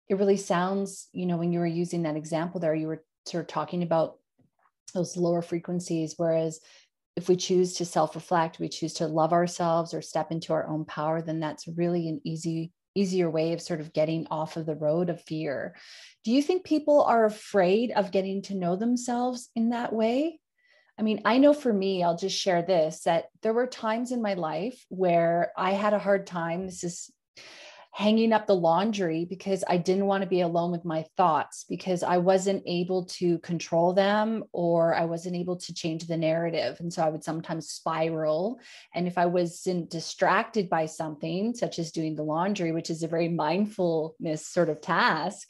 [0.10, 3.41] it really sounds, you know, when you were using that example there, you were sort
[3.41, 4.17] of talking about
[4.93, 6.13] those lower frequencies.
[6.17, 6.60] Whereas
[7.15, 10.67] if we choose to self reflect, we choose to love ourselves or step into our
[10.67, 14.65] own power, then that's really an easy, easier way of sort of getting off of
[14.65, 15.76] the road of fear.
[16.24, 20.39] Do you think people are afraid of getting to know themselves in that way?
[21.00, 24.22] I mean, I know for me, I'll just share this that there were times in
[24.22, 26.65] my life where I had a hard time.
[26.65, 27.12] This is
[27.98, 32.04] hanging up the laundry because I didn't want to be alone with my thoughts because
[32.04, 36.78] I wasn't able to control them or I wasn't able to change the narrative.
[36.80, 38.60] And so I would sometimes spiral.
[38.94, 43.08] And if I wasn't distracted by something, such as doing the laundry, which is a
[43.08, 45.50] very mindfulness sort of task,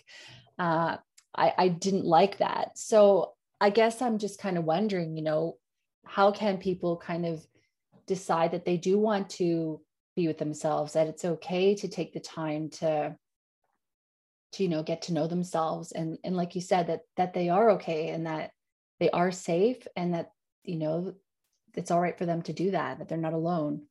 [0.57, 0.95] uh,
[1.35, 2.77] I, I didn't like that.
[2.77, 5.57] So I guess I'm just kind of wondering, you know,
[6.05, 7.45] how can people kind of
[8.05, 9.81] decide that they do want to
[10.17, 13.15] be with themselves that it's okay to take the time to
[14.51, 15.93] to you know get to know themselves.
[15.93, 18.51] And and like you said that that they are okay and that
[18.99, 20.31] they are safe and that
[20.63, 21.13] you know
[21.75, 23.83] it's all right for them to do that that they're not alone.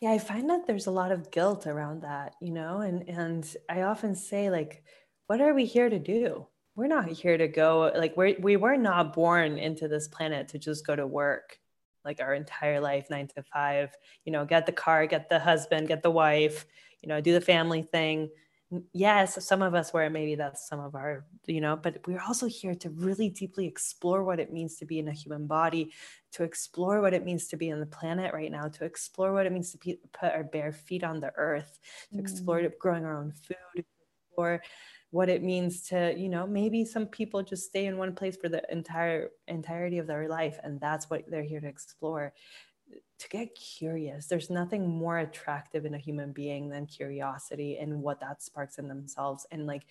[0.00, 3.56] Yeah i find that there's a lot of guilt around that you know and and
[3.70, 4.82] i often say like
[5.26, 6.46] what are we here to do?
[6.76, 10.58] We're not here to go like we're we were not born into this planet to
[10.58, 11.58] just go to work
[12.04, 15.88] like our entire life, nine to five, you know, get the car, get the husband,
[15.88, 16.66] get the wife,
[17.02, 18.30] you know, do the family thing.
[18.92, 22.46] Yes, some of us where maybe that's some of our, you know, but we're also
[22.46, 25.92] here to really deeply explore what it means to be in a human body,
[26.32, 29.46] to explore what it means to be on the planet right now, to explore what
[29.46, 31.78] it means to be, put our bare feet on the earth,
[32.10, 32.20] to mm.
[32.20, 33.84] explore growing our own food,
[34.34, 34.60] explore
[35.14, 38.48] what it means to you know maybe some people just stay in one place for
[38.48, 42.32] the entire entirety of their life and that's what they're here to explore.
[43.20, 48.18] To get curious there's nothing more attractive in a human being than curiosity and what
[48.22, 49.46] that sparks in themselves.
[49.52, 49.86] And like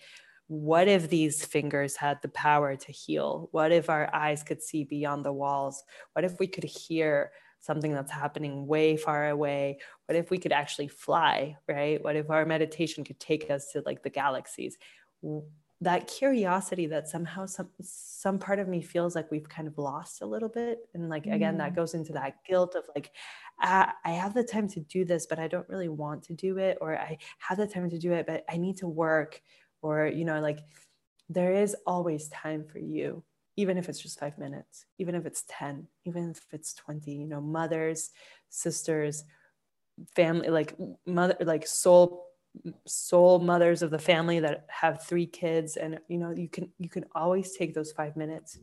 [0.48, 3.48] what if these fingers had the power to heal?
[3.52, 5.82] What if our eyes could see beyond the walls?
[6.12, 9.78] What if we could hear something that's happening way far away?
[10.04, 12.04] What if we could actually fly right?
[12.04, 14.76] What if our meditation could take us to like the galaxies
[15.80, 20.22] that curiosity that somehow some some part of me feels like we've kind of lost
[20.22, 21.76] a little bit and like again that mm.
[21.76, 23.10] goes into that guilt of like
[23.60, 26.58] ah, i have the time to do this but i don't really want to do
[26.58, 29.40] it or i have the time to do it but i need to work
[29.82, 30.60] or you know like
[31.28, 33.22] there is always time for you
[33.56, 37.26] even if it's just 5 minutes even if it's 10 even if it's 20 you
[37.26, 38.10] know mothers
[38.48, 39.24] sisters
[40.14, 42.26] family like mother like soul
[42.86, 46.88] soul mothers of the family that have three kids and you know you can you
[46.88, 48.58] can always take those five minutes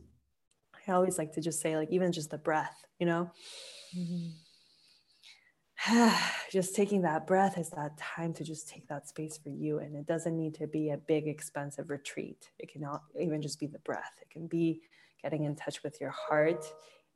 [0.86, 3.30] I always like to just say, like, even just the breath, you know?
[3.96, 4.28] Mm-hmm.
[6.52, 9.78] just taking that breath is that time to just take that space for you.
[9.78, 12.50] And it doesn't need to be a big, expensive retreat.
[12.58, 12.84] It can
[13.20, 14.18] even just be the breath.
[14.20, 14.80] It can be
[15.22, 16.64] getting in touch with your heart.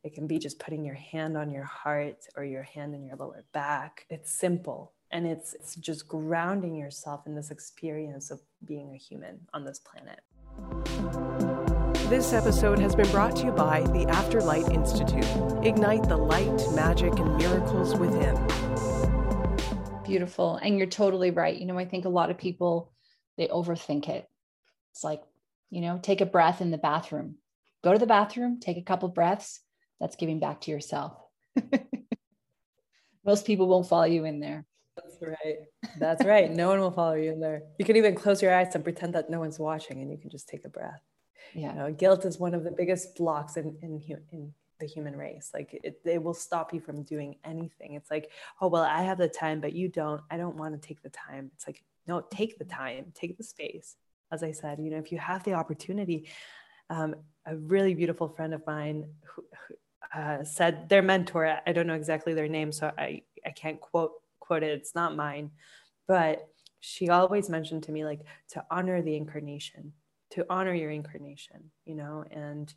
[0.05, 3.17] It can be just putting your hand on your heart or your hand in your
[3.17, 4.07] lower back.
[4.11, 9.41] It's simple and it's, it's just grounding yourself in this experience of being a human
[9.55, 10.21] on this planet.
[12.09, 15.27] This episode has been brought to you by the Afterlight Institute.
[15.67, 18.35] Ignite the light, magic, and miracles within.
[20.05, 20.57] Beautiful.
[20.57, 21.57] And you're totally right.
[21.57, 22.93] You know, I think a lot of people,
[23.37, 24.29] they overthink it.
[24.93, 25.23] It's like,
[25.71, 27.37] you know, take a breath in the bathroom.
[27.83, 29.61] Go to the bathroom, take a couple breaths.
[30.01, 31.13] That's giving back to yourself.
[33.25, 34.65] Most people won't follow you in there.
[34.97, 35.59] That's right.
[35.99, 36.51] That's right.
[36.51, 37.63] No one will follow you in there.
[37.79, 40.31] You can even close your eyes and pretend that no one's watching and you can
[40.31, 41.03] just take a breath.
[41.55, 41.73] Yeah.
[41.73, 45.51] you know, guilt is one of the biggest blocks in in, in the human race.
[45.55, 47.95] Like it, it will stop you from doing anything.
[47.95, 48.31] It's like
[48.61, 50.23] oh well i have the time but you don't.
[50.31, 51.51] I don't want to take the time.
[51.55, 53.13] It's like no take the time.
[53.15, 53.97] Take the space.
[54.33, 56.29] As i said you know if you have the opportunity
[56.91, 57.15] um,
[57.47, 59.45] a really beautiful friend of mine who,
[60.15, 64.13] uh, said their mentor i don't know exactly their name so i i can't quote
[64.47, 65.51] quote it it's not mine
[66.07, 66.49] but
[66.81, 69.93] she always mentioned to me like to honor the incarnation
[70.31, 72.73] to honor your incarnation, you know, and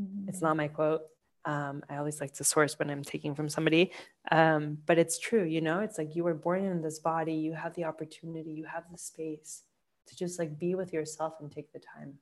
[0.00, 0.28] mm-hmm.
[0.28, 1.02] it's not my quote.
[1.44, 3.92] Um, I always like to source when I'm taking from somebody.
[4.32, 7.52] Um, but it's true, you know, it's like you were born in this body, you
[7.52, 9.62] have the opportunity, you have the space
[10.06, 12.14] to just like be with yourself and take the time.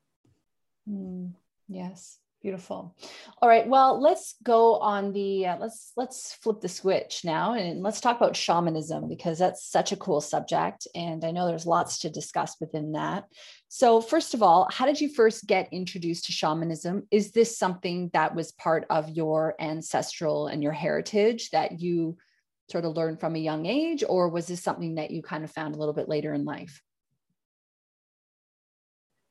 [0.88, 1.32] Mm,
[1.68, 2.94] yes beautiful.
[3.40, 7.82] All right well let's go on the uh, let's let's flip the switch now and
[7.82, 11.98] let's talk about shamanism because that's such a cool subject and i know there's lots
[12.00, 13.24] to discuss within that.
[13.68, 17.06] So first of all how did you first get introduced to shamanism?
[17.10, 22.16] Is this something that was part of your ancestral and your heritage that you
[22.70, 25.50] sort of learned from a young age or was this something that you kind of
[25.50, 26.82] found a little bit later in life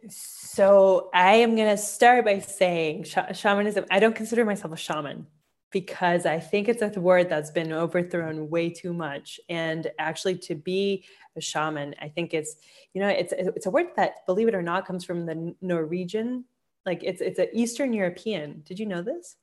[0.10, 3.86] so I am going to start by saying sh- shamanism.
[3.92, 5.28] I don't consider myself a shaman
[5.72, 9.40] because I think it's a word that's been overthrown way too much.
[9.50, 12.56] And actually, to be a shaman, I think it's
[12.94, 16.46] you know it's it's a word that, believe it or not, comes from the Norwegian.
[16.86, 18.64] Like it's it's an Eastern European.
[18.66, 19.36] Did you know this?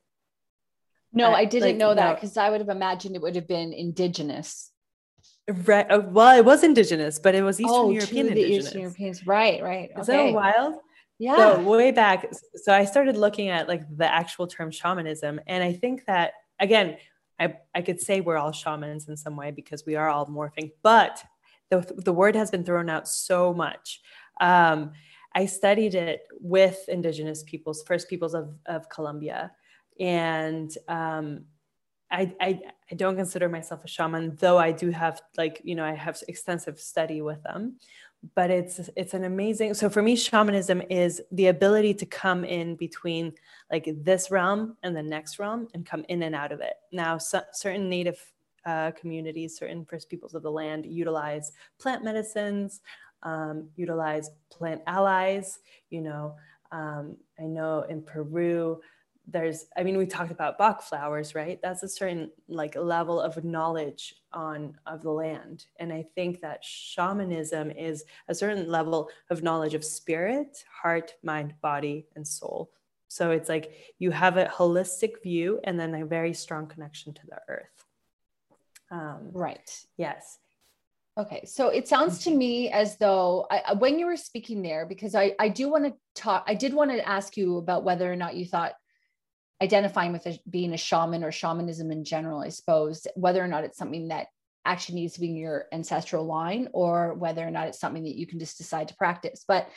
[1.12, 2.42] No, uh, I didn't like, know that because no.
[2.42, 4.70] I would have imagined it would have been indigenous.
[5.48, 5.90] Right.
[5.90, 8.66] Uh, well, it was indigenous, but it was Eastern oh, European the indigenous.
[8.66, 9.26] Eastern Europeans.
[9.26, 9.90] Right, right.
[9.98, 10.26] Is okay.
[10.26, 10.74] that wild?
[11.18, 11.36] Yeah.
[11.36, 12.30] So way back.
[12.54, 15.40] So I started looking at like the actual term shamanism.
[15.46, 16.98] And I think that again,
[17.40, 20.72] I, I could say we're all shamans in some way because we are all morphing,
[20.82, 21.22] but
[21.70, 24.00] the, the word has been thrown out so much.
[24.40, 24.92] Um,
[25.34, 29.52] I studied it with indigenous peoples, first peoples of, of Colombia.
[30.00, 31.44] And um,
[32.10, 35.84] I, I, I don't consider myself a shaman, though I do have like, you know,
[35.84, 37.76] I have extensive study with them.
[38.34, 39.74] But it's it's an amazing.
[39.74, 43.32] So for me, shamanism is the ability to come in between
[43.70, 46.74] like this realm and the next realm and come in and out of it.
[46.90, 48.20] Now, so, certain native
[48.66, 52.80] uh, communities, certain First Peoples of the land utilize plant medicines,
[53.22, 55.60] um, utilize plant allies.
[55.90, 56.34] You know,
[56.72, 58.80] um, I know in Peru
[59.30, 61.60] there's i mean we talked about bach flowers right?
[61.62, 65.66] That's a certain like level of knowledge on of the land.
[65.78, 71.54] And i think that shamanism is a certain level of knowledge of spirit heart mind
[71.60, 72.70] body and soul.
[73.08, 77.26] So it's like you have a holistic view and then a very strong connection to
[77.26, 77.84] the earth.
[78.90, 79.70] Um, right.
[79.96, 80.38] yes.
[81.18, 85.16] Okay, so it sounds to me as though I, when you were speaking there, because
[85.16, 88.14] I, I do want to talk, I did want to ask you about whether or
[88.14, 88.74] not you thought
[89.60, 93.64] identifying with a, being a shaman or shamanism in general, I suppose, whether or not
[93.64, 94.28] it's something that
[94.64, 98.16] actually needs to be in your ancestral line or whether or not it's something that
[98.16, 99.44] you can just decide to practice.
[99.48, 99.68] But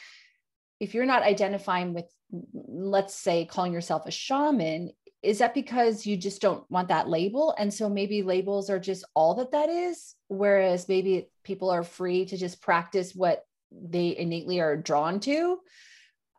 [0.79, 2.05] if you're not identifying with,
[2.53, 4.91] let's say, calling yourself a shaman,
[5.23, 7.55] is that because you just don't want that label?
[7.57, 12.25] And so maybe labels are just all that that is, whereas maybe people are free
[12.25, 15.59] to just practice what they innately are drawn to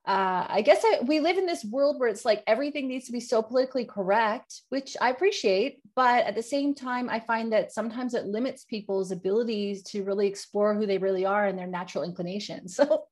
[0.04, 3.12] uh, I guess I, we live in this world where it's like everything needs to
[3.12, 5.80] be so politically correct, which I appreciate.
[5.94, 10.26] But at the same time, I find that sometimes it limits people's abilities to really
[10.26, 12.78] explore who they really are and their natural inclinations.
[12.92, 13.04] So,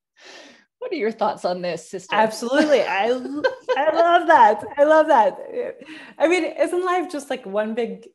[0.79, 2.17] what are your thoughts on this, sister?
[2.17, 2.81] Absolutely.
[2.83, 3.09] I,
[3.77, 4.65] I love that.
[4.79, 5.39] I love that.
[6.19, 8.09] I mean, isn't life just like one big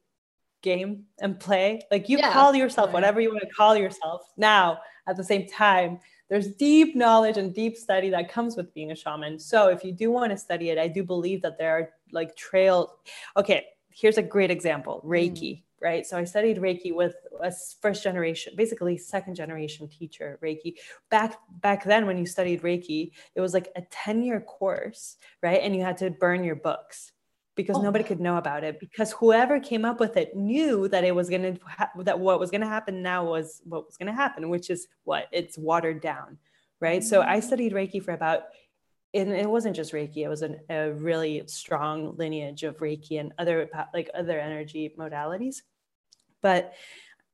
[0.63, 1.81] game and play?
[1.91, 2.33] Like you yeah.
[2.33, 4.21] call yourself whatever you want to call yourself.
[4.35, 5.99] Now, at the same time,
[6.29, 9.39] there's deep knowledge and deep study that comes with being a shaman.
[9.39, 12.35] So if you do want to study it, I do believe that there are like
[12.35, 12.89] trails.
[13.37, 15.57] Okay, here's a great example Reiki.
[15.57, 16.05] Mm right?
[16.05, 20.75] So I studied Reiki with a first generation, basically second generation teacher Reiki.
[21.11, 25.61] Back back then, when you studied Reiki, it was like a 10 year course, right?
[25.61, 27.11] And you had to burn your books
[27.55, 27.81] because oh.
[27.81, 31.29] nobody could know about it because whoever came up with it knew that it was
[31.29, 34.13] going to ha- that what was going to happen now was what was going to
[34.13, 36.37] happen which is what it's watered down
[36.79, 37.09] right mm-hmm.
[37.09, 37.43] so i mm.
[37.43, 38.43] studied reiki for about
[39.13, 43.33] and it wasn't just reiki it was an, a really strong lineage of reiki and
[43.37, 45.57] other like other energy modalities
[46.41, 46.73] but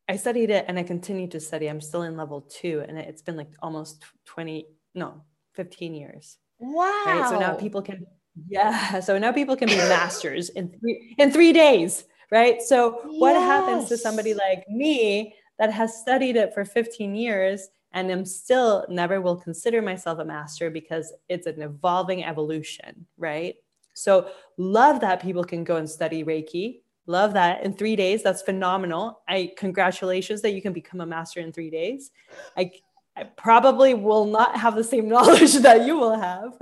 [0.08, 1.70] I studied it and I continue to study.
[1.70, 5.22] I'm still in level two, and it's been like almost 20, no,
[5.54, 6.38] 15 years.
[6.60, 7.04] Wow.
[7.06, 7.30] Right.
[7.30, 8.06] So now people can,
[8.48, 9.00] yeah.
[9.00, 12.06] So now people can be masters in three in three days.
[12.32, 12.62] Right.
[12.62, 13.44] So what yes.
[13.44, 18.86] happens to somebody like me that has studied it for 15 years and am still
[18.88, 23.56] never will consider myself a master because it's an evolving evolution, right?
[23.94, 27.64] So love that people can go and study Reiki Love that.
[27.64, 29.22] In three days, that's phenomenal.
[29.28, 32.12] I congratulations that you can become a master in three days.
[32.56, 32.72] I,
[33.18, 36.58] I probably will not have the same knowledge that you will have,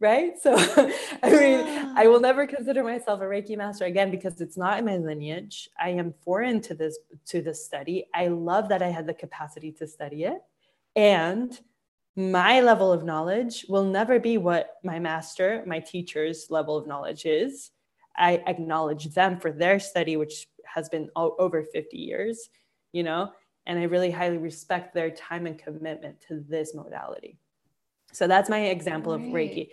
[0.00, 0.32] right?
[0.40, 0.54] So,
[1.22, 4.84] I mean, I will never consider myself a Reiki master again because it's not in
[4.86, 5.68] my lineage.
[5.78, 8.06] I am foreign to this to this study.
[8.14, 10.38] I love that I had the capacity to study it,
[10.96, 11.58] and
[12.16, 17.24] my level of knowledge will never be what my master, my teacher's level of knowledge
[17.24, 17.70] is
[18.16, 22.50] I acknowledge them for their study, which has been over 50 years,
[22.92, 23.32] you know,
[23.66, 27.38] and I really highly respect their time and commitment to this modality.
[28.12, 29.26] So that's my example right.
[29.26, 29.68] of Reiki.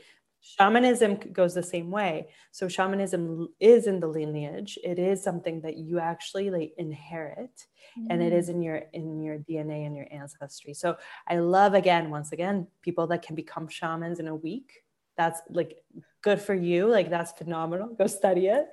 [0.55, 2.29] Shamanism goes the same way.
[2.51, 4.79] So shamanism is in the lineage.
[4.83, 7.67] It is something that you actually like inherit
[7.99, 8.07] mm.
[8.09, 8.51] and it is mm.
[8.53, 10.73] in your in your DNA and your ancestry.
[10.73, 10.95] So
[11.27, 14.71] I love again once again people that can become shamans in a week.
[15.17, 15.79] That's like
[16.21, 16.87] good for you.
[16.87, 17.95] Like that's phenomenal.
[17.95, 18.67] Go study it.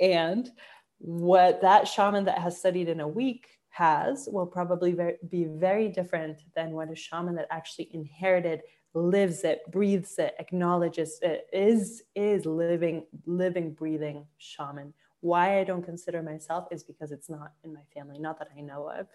[0.00, 0.50] And
[0.98, 4.96] what that shaman that has studied in a week has will probably
[5.28, 8.62] be very different than what a shaman that actually inherited
[8.94, 14.92] lives it breathes it acknowledges it is is living living breathing shaman.
[15.20, 18.60] Why i don't consider myself is because it's not in my family not that i
[18.60, 19.06] know of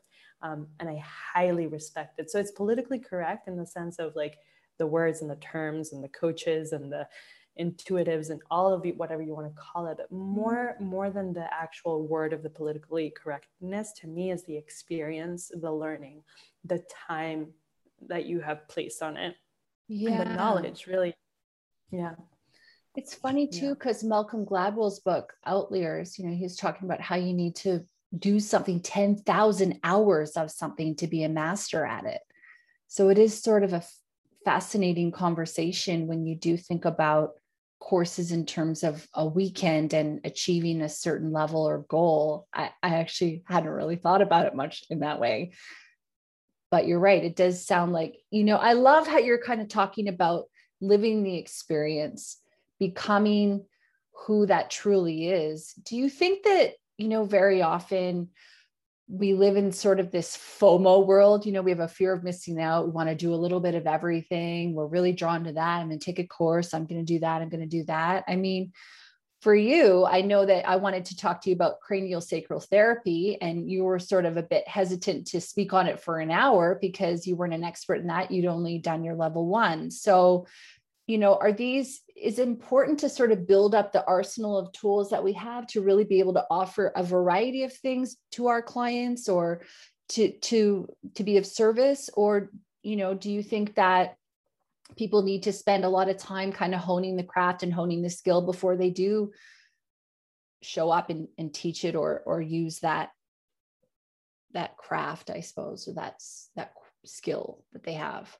[0.41, 1.03] um, and i
[1.33, 2.31] highly respect it.
[2.31, 4.37] So it's politically correct in the sense of like
[4.77, 7.07] the words and the terms and the coaches and the
[7.59, 9.97] intuitives and all of the whatever you want to call it.
[9.97, 10.15] Mm-hmm.
[10.15, 15.51] more more than the actual word of the politically correctness to me is the experience
[15.61, 16.21] the learning
[16.65, 17.47] the time
[18.07, 19.35] that you have placed on it
[19.87, 21.13] yeah and the knowledge really
[21.91, 22.13] yeah
[22.95, 24.09] it's funny too because yeah.
[24.09, 27.85] malcolm gladwell's book outliers you know he's talking about how you need to
[28.17, 32.21] do something 10,000 hours of something to be a master at it
[32.87, 33.83] so it is sort of a
[34.45, 37.31] fascinating conversation when you do think about
[37.79, 42.47] courses in terms of a weekend and achieving a certain level or goal.
[42.53, 45.51] I, I actually hadn't really thought about it much in that way.
[46.71, 47.23] But you're right.
[47.23, 50.45] It does sound like, you know, I love how you're kind of talking about
[50.81, 52.37] living the experience,
[52.79, 53.65] becoming
[54.25, 55.73] who that truly is.
[55.73, 58.29] Do you think that, you know, very often
[59.07, 61.45] we live in sort of this FOMO world.
[61.45, 62.85] You know, we have a fear of missing out.
[62.85, 64.73] We want to do a little bit of everything.
[64.73, 65.79] We're really drawn to that.
[65.79, 66.73] I'm going to take a course.
[66.73, 67.41] I'm going to do that.
[67.41, 68.23] I'm going to do that.
[68.27, 68.71] I mean,
[69.45, 73.37] for you, I know that I wanted to talk to you about cranial sacral therapy,
[73.39, 76.79] and you were sort of a bit hesitant to speak on it for an hour
[76.81, 78.31] because you weren't an expert in that.
[78.31, 79.91] You'd only done your level one.
[79.91, 80.47] So,
[81.05, 85.11] you know, are these is important to sort of build up the arsenal of tools
[85.11, 88.63] that we have to really be able to offer a variety of things to our
[88.63, 89.61] clients or
[90.09, 92.49] to to to be of service or
[92.81, 94.15] you know do you think that
[94.95, 98.01] people need to spend a lot of time kind of honing the craft and honing
[98.01, 99.31] the skill before they do
[100.61, 103.09] show up and, and teach it or or use that
[104.53, 106.71] that craft i suppose or that's that
[107.03, 108.35] skill that they have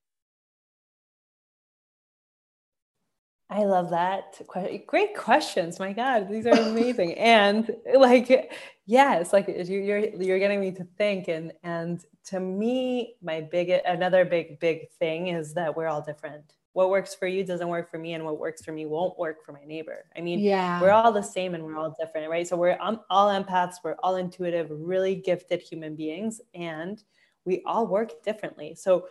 [3.50, 4.42] I love that.
[4.88, 5.80] Great questions.
[5.80, 7.14] My God, these are amazing.
[7.14, 8.52] and like,
[8.86, 11.28] yes, like you're you're getting me to think.
[11.28, 16.56] And and to me, my big another big big thing is that we're all different.
[16.74, 19.46] What works for you doesn't work for me, and what works for me won't work
[19.46, 20.06] for my neighbor.
[20.18, 22.48] I mean, yeah, we're all the same and we're all different, right?
[22.48, 23.76] So we're um, all empaths.
[23.84, 27.02] We're all intuitive, really gifted human beings, and
[27.46, 28.74] we all work differently.
[28.74, 29.08] So,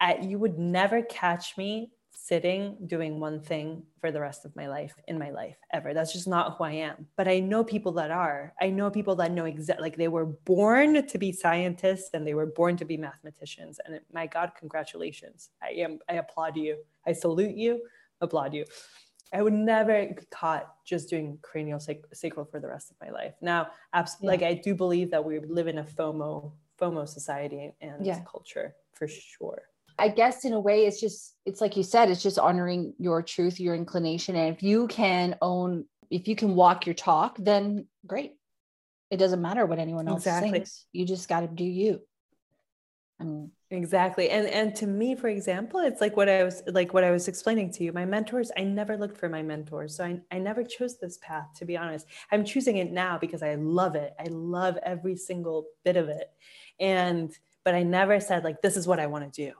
[0.00, 1.92] I, you would never catch me
[2.26, 5.94] sitting doing one thing for the rest of my life in my life ever.
[5.94, 7.06] That's just not who I am.
[7.16, 8.52] But I know people that are.
[8.60, 12.34] I know people that know exactly like they were born to be scientists and they
[12.34, 13.78] were born to be mathematicians.
[13.84, 15.50] And my God, congratulations.
[15.62, 16.78] I am I applaud you.
[17.06, 17.82] I salute you,
[18.20, 18.64] applaud you.
[19.32, 21.80] I would never get caught just doing cranial
[22.12, 23.34] sacral for the rest of my life.
[23.40, 24.48] Now, absolutely, yeah.
[24.48, 28.20] like I do believe that we live in a FOMO FOMO society and yeah.
[28.28, 29.62] culture for sure.
[29.98, 33.22] I guess in a way, it's just, it's like you said, it's just honoring your
[33.22, 34.36] truth, your inclination.
[34.36, 38.34] And if you can own, if you can walk your talk, then great.
[39.10, 40.50] It doesn't matter what anyone else exactly.
[40.50, 40.84] thinks.
[40.92, 42.02] You just got to do you.
[43.18, 44.28] I mean, exactly.
[44.28, 47.28] And and to me, for example, it's like what I was like what I was
[47.28, 47.92] explaining to you.
[47.92, 49.96] My mentors, I never looked for my mentors.
[49.96, 52.06] So I, I never chose this path, to be honest.
[52.30, 54.12] I'm choosing it now because I love it.
[54.20, 56.30] I love every single bit of it.
[56.78, 57.32] And
[57.64, 59.54] but I never said like this is what I want to do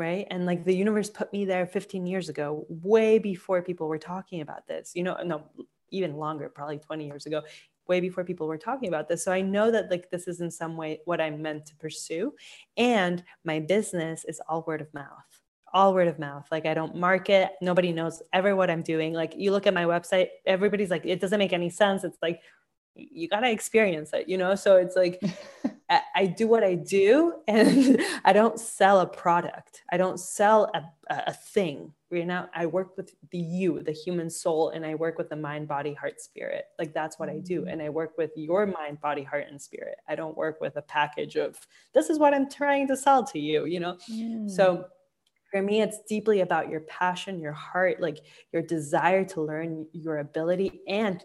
[0.00, 3.98] right and like the universe put me there 15 years ago way before people were
[3.98, 5.42] talking about this you know no
[5.90, 7.42] even longer probably 20 years ago
[7.86, 10.50] way before people were talking about this so i know that like this is in
[10.50, 12.32] some way what i'm meant to pursue
[12.78, 15.40] and my business is all word of mouth
[15.72, 16.46] all word of mouth.
[16.50, 17.52] Like I don't market.
[17.60, 19.12] Nobody knows ever what I'm doing.
[19.12, 22.02] Like you look at my website, everybody's like, it doesn't make any sense.
[22.02, 22.40] It's like,
[22.94, 24.54] you got to experience it, you know?
[24.54, 25.22] So it's like,
[25.90, 29.82] I, I, do what I do and I don't sell a product.
[29.90, 31.92] I don't sell a, a thing.
[32.12, 35.36] You know, I work with the you, the human soul, and I work with the
[35.36, 36.64] mind, body, heart, spirit.
[36.76, 37.62] Like that's what I do.
[37.62, 37.72] Mm.
[37.72, 39.96] And I work with your mind, body, heart, and spirit.
[40.08, 41.56] I don't work with a package of
[41.94, 43.96] this is what I'm trying to sell to you, you know?
[44.10, 44.50] Mm.
[44.50, 44.86] So
[45.50, 48.18] for me, it's deeply about your passion, your heart, like
[48.52, 51.24] your desire to learn, your ability, and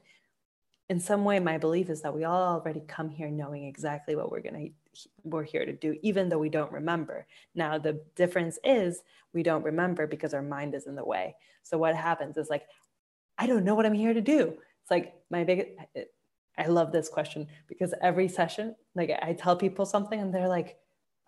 [0.90, 4.32] in some way my belief is that we all already come here knowing exactly what
[4.32, 7.26] we're going to we're here to do even though we don't remember.
[7.54, 9.02] Now the difference is
[9.34, 11.36] we don't remember because our mind is in the way.
[11.64, 12.66] So what happens is like
[13.38, 14.58] i don't know what i'm here to do.
[14.82, 15.78] It's like my big
[16.58, 20.78] i love this question because every session like i tell people something and they're like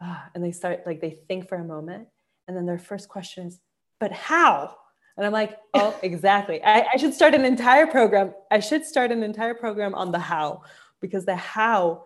[0.01, 2.07] oh, and they start like they think for a moment
[2.47, 3.59] and then their first question is
[3.99, 4.75] but how
[5.17, 6.63] and I'm like, oh, exactly.
[6.63, 8.33] I, I should start an entire program.
[8.51, 10.61] I should start an entire program on the how,
[11.01, 12.03] because the how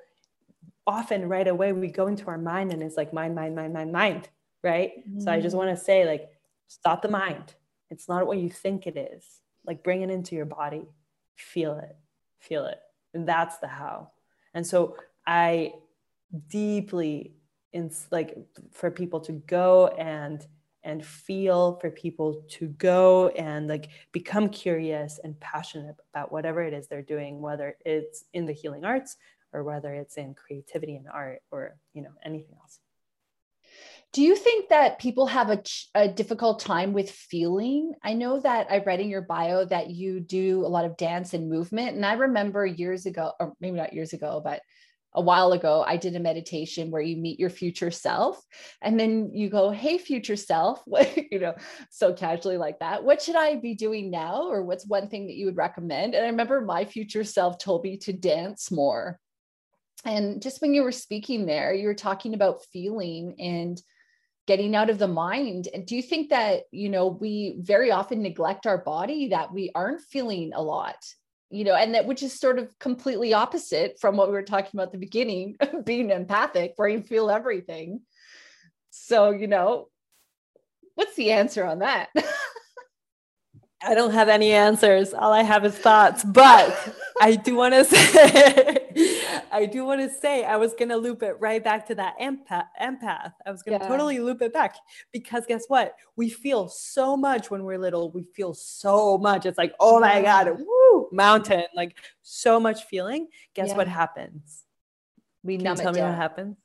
[0.88, 3.92] often right away we go into our mind and it's like mind, mind, mind, mind,
[3.92, 4.30] mind,
[4.64, 4.92] right?
[5.08, 5.20] Mm-hmm.
[5.22, 5.66] So I just mm-hmm.
[5.66, 6.30] want to say, like,
[6.68, 7.54] stop the mind.
[7.90, 9.26] It's not what you think it is.
[9.66, 10.88] Like, bring it into your body,
[11.36, 11.96] feel it,
[12.40, 12.80] feel it.
[13.14, 14.12] And that's the how.
[14.54, 14.96] And so
[15.28, 15.74] I
[16.48, 17.34] deeply,
[17.74, 18.38] in, like,
[18.72, 20.46] for people to go and
[20.84, 26.74] and feel for people to go and like become curious and passionate about whatever it
[26.74, 29.18] is they're doing whether it's in the healing arts
[29.54, 32.80] or whether it's in creativity and art or you know anything else.
[34.14, 35.64] Do you think that people have a,
[35.96, 37.94] a difficult time with feeling?
[38.04, 41.34] I know that i read in your bio that you do a lot of dance
[41.34, 44.62] and movement and i remember years ago or maybe not years ago but
[45.14, 48.42] a while ago, I did a meditation where you meet your future self
[48.82, 50.84] and then you go, Hey, future self,
[51.32, 51.56] you know,
[51.90, 53.04] so casually like that.
[53.04, 54.48] What should I be doing now?
[54.48, 56.16] Or what's one thing that you would recommend?
[56.16, 59.20] And I remember my future self told me to dance more.
[60.06, 63.82] And just when you were speaking there, you were talking about feeling and
[64.48, 65.68] getting out of the mind.
[65.74, 69.72] And do you think that, you know, we very often neglect our body, that we
[69.76, 70.98] aren't feeling a lot?
[71.52, 74.72] You know, and that which is sort of completely opposite from what we were talking
[74.74, 78.02] about at the beginning, being empathic, where you feel everything.
[78.90, 79.88] So, you know,
[80.96, 82.10] what's the answer on that?
[83.84, 85.14] I don't have any answers.
[85.14, 88.81] All I have is thoughts, but I do want to say,
[89.52, 92.20] I do want to say, I was going to loop it right back to that
[92.20, 92.68] empath.
[92.82, 93.34] empath.
[93.46, 93.90] I was going to yeah.
[93.90, 94.76] totally loop it back
[95.12, 95.96] because guess what?
[96.16, 98.12] We feel so much when we're little.
[98.12, 99.46] We feel so much.
[99.46, 103.28] It's like, oh my God, woo, mountain, like so much feeling.
[103.54, 103.78] Guess yeah.
[103.78, 104.64] what happens?
[105.44, 106.10] We Can tell me down.
[106.10, 106.58] what happens?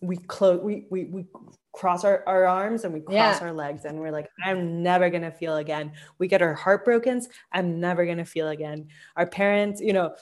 [0.00, 1.26] We close, we, we, we
[1.74, 3.38] cross our, our arms and we cross yeah.
[3.40, 6.84] our legs and we're like i'm never going to feel again we get our heart
[6.84, 7.20] broken
[7.50, 8.86] i'm never going to feel again
[9.16, 10.14] our parents you know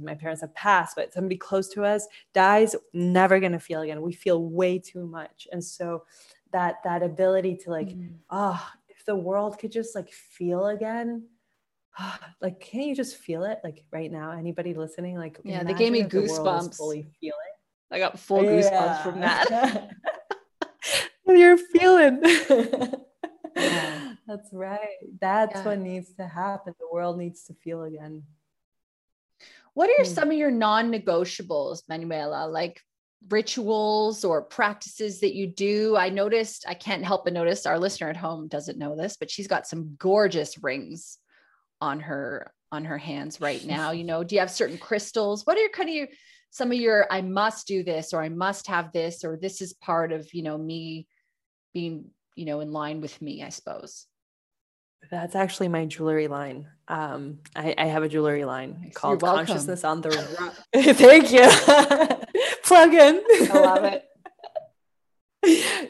[0.00, 4.00] my parents have passed but somebody close to us dies never going to feel again
[4.00, 6.02] we feel way too much and so
[6.52, 8.10] that that ability to like mm.
[8.30, 11.26] oh if the world could just like feel again
[12.40, 15.92] like can you just feel it like right now anybody listening like yeah they gave
[15.92, 17.36] me goosebumps fully feeling
[17.90, 18.50] i got full yeah.
[18.50, 19.90] goosebumps from that
[21.36, 22.20] you're feeling.
[23.56, 24.14] yeah.
[24.26, 24.78] That's right.
[25.20, 25.64] That's yeah.
[25.64, 26.74] what needs to happen.
[26.78, 28.24] The world needs to feel again.
[29.76, 30.10] What are hmm.
[30.10, 32.48] some of your non negotiables, Manuela?
[32.48, 32.80] Like,
[33.28, 35.96] rituals or practices that you do.
[35.98, 39.30] I noticed, I can't help but notice our listener at home doesn't know this, but
[39.30, 41.18] she's got some gorgeous rings
[41.82, 43.90] on her on her hands right now.
[43.90, 45.44] You know, do you have certain crystals?
[45.44, 46.08] What are your kind of your
[46.48, 49.74] some of your I must do this or I must have this or this is
[49.74, 51.06] part of, you know, me
[51.74, 54.06] being, you know, in line with me, I suppose.
[55.10, 56.68] That's actually my jewelry line.
[56.88, 60.54] Um, I, I have a jewelry line called Consciousness on the Rock.
[60.74, 61.48] Thank you.
[62.64, 63.22] Plug in.
[63.52, 64.02] I love it.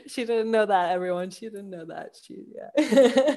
[0.07, 3.37] she didn't know that everyone she didn't know that she yeah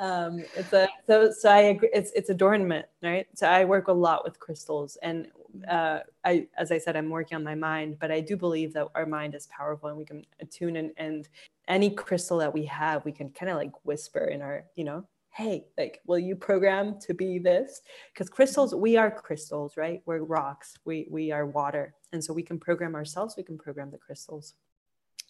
[0.00, 3.92] um it's a so so i agree it's it's adornment right so i work a
[3.92, 5.28] lot with crystals and
[5.68, 8.86] uh i as i said i'm working on my mind but i do believe that
[8.94, 11.28] our mind is powerful and we can attune and and
[11.68, 15.04] any crystal that we have we can kind of like whisper in our you know
[15.32, 17.82] hey like will you program to be this?
[18.12, 20.02] Because crystals we are crystals right?
[20.06, 20.76] We're rocks.
[20.84, 21.94] We we are water.
[22.12, 24.54] And so we can program ourselves we can program the crystals.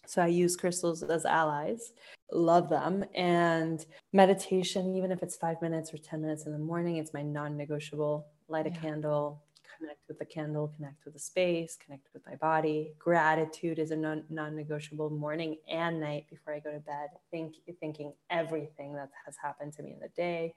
[0.07, 1.93] So I use crystals as allies,
[2.31, 3.05] love them.
[3.13, 7.21] And meditation, even if it's five minutes or 10 minutes in the morning, it's my
[7.21, 8.25] non negotiable.
[8.47, 9.43] Light a candle,
[9.81, 12.93] connect with the candle, connect with the space, connect with my body.
[12.99, 17.09] Gratitude is a non negotiable morning and night before I go to bed.
[17.31, 20.53] Think, thinking everything that has happened to me in the day.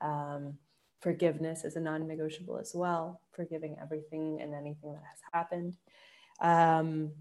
[0.00, 0.54] Um,
[1.00, 5.76] forgiveness is a non negotiable as well, forgiving everything and anything that has happened.
[6.40, 7.12] Um,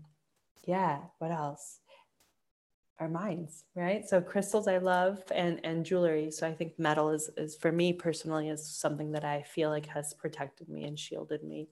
[0.65, 1.79] yeah, what else?
[2.99, 4.07] Our minds, right?
[4.07, 6.31] So crystals I love and and jewelry.
[6.31, 9.85] So I think metal is is for me personally is something that I feel like
[9.85, 11.69] has protected me and shielded me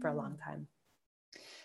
[0.00, 0.44] for a long mm.
[0.44, 0.66] time.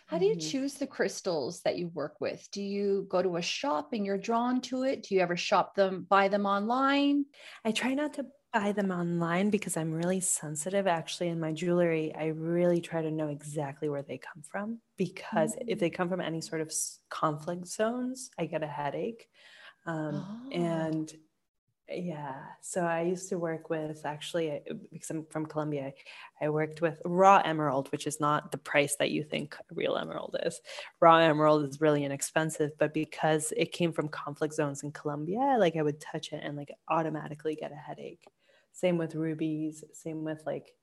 [0.06, 0.48] How do you mm-hmm.
[0.48, 2.48] choose the crystals that you work with?
[2.52, 5.04] Do you go to a shop and you're drawn to it?
[5.04, 7.26] Do you ever shop them, buy them online?
[7.66, 10.86] I try not to buy them online because I'm really sensitive.
[10.86, 15.54] Actually, in my jewelry, I really try to know exactly where they come from because
[15.56, 15.70] mm-hmm.
[15.70, 16.72] if they come from any sort of
[17.10, 19.28] conflict zones, I get a headache.
[19.86, 20.52] Um, oh.
[20.52, 21.14] And
[21.90, 25.92] yeah, so I used to work with actually because I'm from Colombia.
[26.40, 30.38] I worked with raw emerald, which is not the price that you think real emerald
[30.44, 30.62] is.
[31.02, 35.76] Raw emerald is really inexpensive, but because it came from conflict zones in Colombia, like
[35.76, 38.24] I would touch it and like automatically get a headache.
[38.74, 40.74] Same with rubies, same with like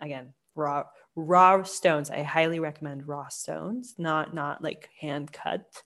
[0.00, 0.84] again, raw
[1.16, 2.10] raw stones.
[2.10, 5.82] I highly recommend raw stones, not not like hand cut.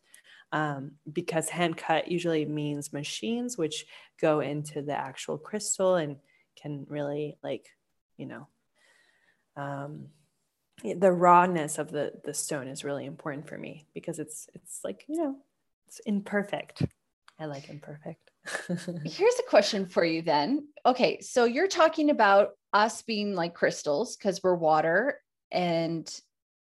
[0.52, 3.86] Um, because hand cut usually means machines which
[4.20, 6.16] go into the actual crystal and
[6.54, 7.66] can really like
[8.16, 8.46] you know
[9.56, 10.06] um,
[10.82, 15.04] the rawness of the the stone is really important for me because it's it's like
[15.08, 15.36] you know
[15.88, 16.82] it's imperfect
[17.38, 18.30] i like imperfect
[19.04, 20.68] Here's a question for you then.
[20.84, 25.20] Okay, so you're talking about us being like crystals because we're water
[25.50, 26.08] and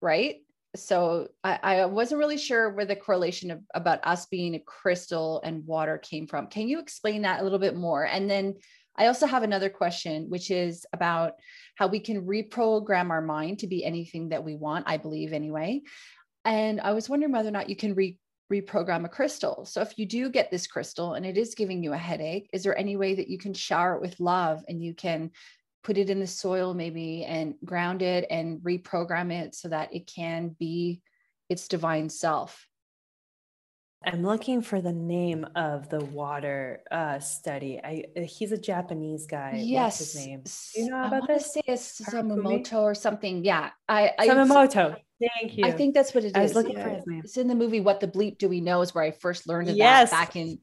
[0.02, 0.36] right?
[0.76, 5.40] So I, I, wasn't really sure where the correlation of about us being a crystal
[5.44, 6.46] and water came from.
[6.46, 8.04] Can you explain that a little bit more?
[8.04, 8.54] And then
[8.96, 11.34] I also have another question, which is about
[11.74, 15.82] how we can reprogram our mind to be anything that we want, I believe anyway.
[16.44, 18.16] And I was wondering whether or not you can re
[18.50, 19.64] reprogram a crystal.
[19.64, 22.62] So if you do get this crystal and it is giving you a headache, is
[22.62, 25.30] there any way that you can shower it with love and you can
[25.82, 30.06] put it in the soil maybe and ground it and reprogram it so that it
[30.06, 31.00] can be
[31.48, 32.66] its divine self?
[34.02, 37.78] I'm looking for the name of the water uh, study.
[37.84, 39.60] I uh, he's a Japanese guy.
[39.62, 40.42] Yes, What's his name?
[40.74, 41.52] Do you know about I this?
[41.52, 43.44] Say it's Samamoto or something.
[43.44, 44.96] Yeah, I, I Samamoto.
[45.20, 45.64] Thank you.
[45.64, 46.34] I think that's what it is.
[46.34, 46.84] I was looking yeah.
[46.84, 47.22] for his name.
[47.24, 49.68] It's in the movie What the Bleep Do We Know is where I first learned
[49.68, 50.10] of yes.
[50.10, 50.58] that back in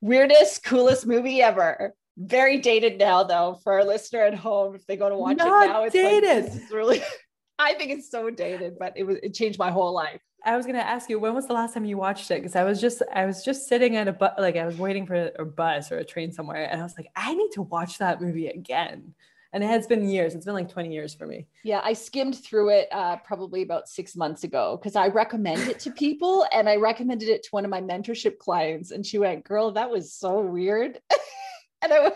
[0.00, 1.94] weirdest, coolest movie ever.
[2.16, 4.74] Very dated now, though, for our listener at home.
[4.74, 6.52] If they go to watch Not it now, it's dated.
[6.52, 7.02] Like, really.
[7.58, 10.20] I think it's so dated, but it was it changed my whole life.
[10.44, 12.42] I was gonna ask you when was the last time you watched it?
[12.42, 15.06] Because I was just I was just sitting at a bus, like I was waiting
[15.06, 17.98] for a bus or a train somewhere, and I was like, I need to watch
[17.98, 19.14] that movie again
[19.52, 22.36] and it has been years it's been like 20 years for me yeah i skimmed
[22.36, 26.68] through it uh, probably about six months ago because i recommend it to people and
[26.68, 30.12] i recommended it to one of my mentorship clients and she went girl that was
[30.12, 30.98] so weird
[31.82, 32.12] and I,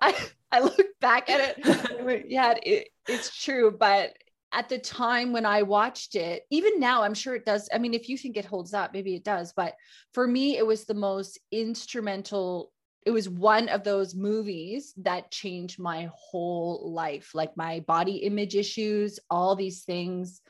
[0.00, 0.14] I
[0.52, 0.70] i
[1.00, 4.14] back at it went, yeah it, it's true but
[4.52, 7.68] at the time when I watched it, even now, I'm sure it does.
[7.72, 9.52] I mean, if you think it holds up, maybe it does.
[9.54, 9.74] But
[10.12, 12.72] for me, it was the most instrumental
[13.06, 18.54] it was one of those movies that changed my whole life like my body image
[18.54, 20.42] issues all these things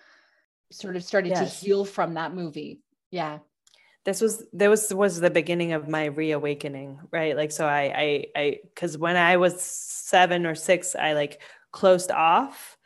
[0.70, 1.60] sort of started yes.
[1.60, 2.80] to heal from that movie.
[3.10, 3.38] Yeah.
[4.04, 7.36] This was there was was the beginning of my reawakening right?
[7.36, 12.10] Like so i i i because when i was seven or six i like closed
[12.10, 12.78] off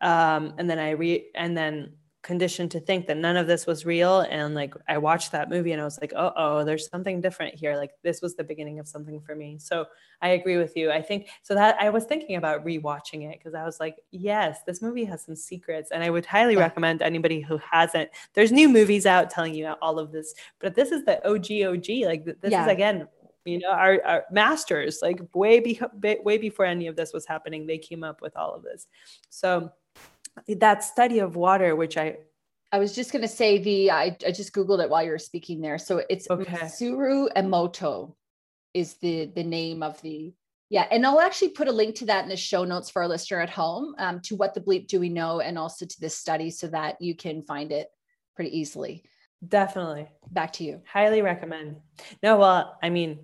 [0.00, 1.92] um and then i re and then
[2.22, 4.20] conditioned to think that none of this was real.
[4.20, 7.54] And like i watched that movie and i was like oh oh there's something different
[7.54, 7.76] here.
[7.76, 9.58] Like this was the beginning of something for me.
[9.58, 9.86] So
[10.20, 10.90] i agree with you.
[10.90, 14.60] I think so that i was thinking about rewatching it because i was like yes
[14.66, 15.90] this movie has some secrets.
[15.90, 16.60] And i would highly yeah.
[16.60, 20.92] recommend anybody who hasn't there's new movies out telling you all of this but this
[20.92, 22.64] is the og og like this yeah.
[22.64, 23.08] is again
[23.44, 27.66] you know our, our masters like way, be- way before any of this was happening
[27.66, 28.86] they came up with all of this.
[29.30, 29.72] So
[30.48, 32.18] that study of water, which I
[32.70, 35.18] I was just going to say the I, I just googled it while you were
[35.18, 35.78] speaking there.
[35.78, 36.52] So it's okay.
[36.52, 38.14] Masaru Emoto
[38.74, 40.34] is the the name of the
[40.70, 43.08] yeah, and I'll actually put a link to that in the show notes for our
[43.08, 46.16] listener at home um, to what the bleep do we know, and also to this
[46.16, 47.88] study so that you can find it
[48.34, 49.04] pretty easily.
[49.46, 50.08] Definitely.
[50.30, 50.80] Back to you.
[50.90, 51.76] Highly recommend.
[52.22, 53.18] No, well, I mean,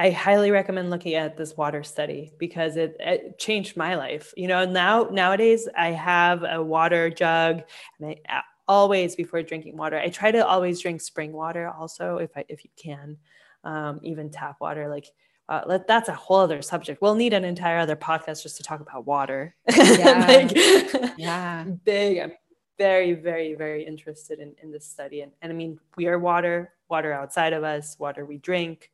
[0.00, 4.32] I highly recommend looking at this water study because it, it, changed my life.
[4.34, 7.64] You know, now nowadays I have a water jug,
[8.00, 12.30] and I always before drinking water, I try to always drink spring water also if
[12.34, 13.18] I if you can,
[13.62, 14.88] um, even tap water.
[14.88, 15.04] Like
[15.50, 17.02] uh, let, that's a whole other subject.
[17.02, 19.54] We'll need an entire other podcast just to talk about water.
[19.70, 21.64] Yeah, like, yeah.
[21.84, 22.20] big.
[22.20, 22.32] I'm
[22.78, 26.72] very, very, very interested in in this study, and and I mean we are water,
[26.88, 28.90] water outside of us, water we drink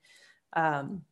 [0.54, 1.02] um,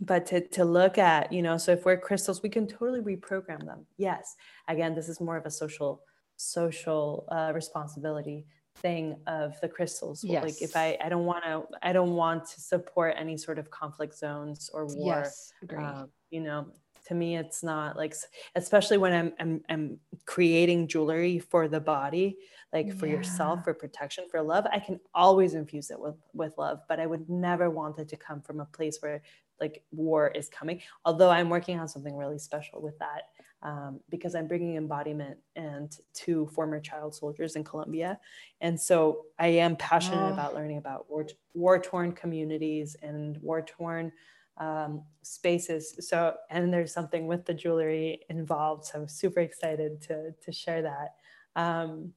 [0.00, 3.64] but to, to look at, you know, so if we're crystals, we can totally reprogram
[3.64, 3.86] them.
[3.98, 4.36] Yes.
[4.68, 6.02] Again, this is more of a social,
[6.36, 10.24] social uh, responsibility thing of the crystals.
[10.24, 10.42] Yes.
[10.42, 13.70] Like if I, I don't want to, I don't want to support any sort of
[13.70, 15.22] conflict zones or war.
[15.24, 16.66] Yes, uh, you know,
[17.12, 18.14] to me, it's not like,
[18.54, 22.38] especially when I'm, I'm, I'm creating jewelry for the body,
[22.72, 22.94] like yeah.
[22.94, 26.98] for yourself, for protection, for love, I can always infuse it with, with love, but
[26.98, 29.22] I would never want it to come from a place where
[29.60, 30.80] like war is coming.
[31.04, 33.28] Although I'm working on something really special with that.
[33.64, 38.18] Um, because I'm bringing embodiment and to former child soldiers in Colombia,
[38.60, 40.32] and so I am passionate oh.
[40.32, 44.10] about learning about war, war torn communities and war torn
[44.58, 45.96] um, spaces.
[46.00, 48.84] So, and there's something with the jewelry involved.
[48.84, 51.14] So I'm super excited to, to share that.
[51.56, 52.12] Um,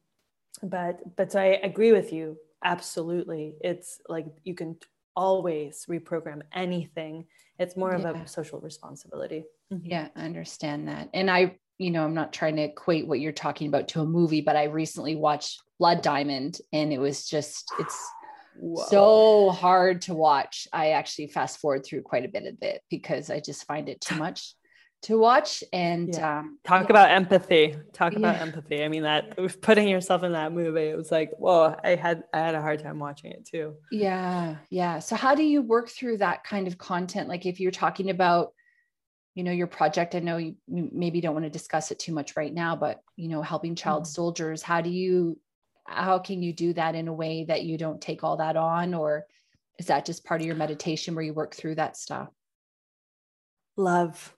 [0.62, 2.38] but, but so I agree with you.
[2.64, 3.56] Absolutely.
[3.62, 4.78] It's like you can
[5.16, 7.26] always reprogram anything.
[7.58, 8.10] It's more yeah.
[8.10, 9.46] of a social responsibility.
[9.72, 9.86] Mm-hmm.
[9.86, 11.10] Yeah, I understand that.
[11.14, 14.06] And I, you know, I'm not trying to equate what you're talking about to a
[14.06, 18.10] movie, but I recently watched Blood Diamond and it was just, it's,
[18.60, 18.86] Whoa.
[18.90, 20.68] so hard to watch.
[20.72, 24.02] I actually fast forward through quite a bit of it because I just find it
[24.02, 24.54] too much
[25.04, 25.64] to watch.
[25.72, 26.40] And yeah.
[26.40, 26.90] um, talk yeah.
[26.90, 27.76] about empathy.
[27.94, 28.20] Talk yeah.
[28.20, 28.84] about empathy.
[28.84, 32.40] I mean, that putting yourself in that movie, it was like, whoa, I had I
[32.40, 33.76] had a hard time watching it too.
[33.92, 35.00] Yeah, yeah.
[35.00, 37.30] So how do you work through that kind of content?
[37.30, 38.54] Like if you're talking about
[39.36, 42.36] you know your project i know you maybe don't want to discuss it too much
[42.38, 44.08] right now but you know helping child mm.
[44.08, 45.38] soldiers how do you
[45.86, 48.94] how can you do that in a way that you don't take all that on?
[48.94, 49.26] Or
[49.80, 52.30] is that just part of your meditation where you work through that stuff?
[53.78, 54.36] Love.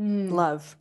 [0.00, 0.30] Mm.
[0.30, 0.76] love.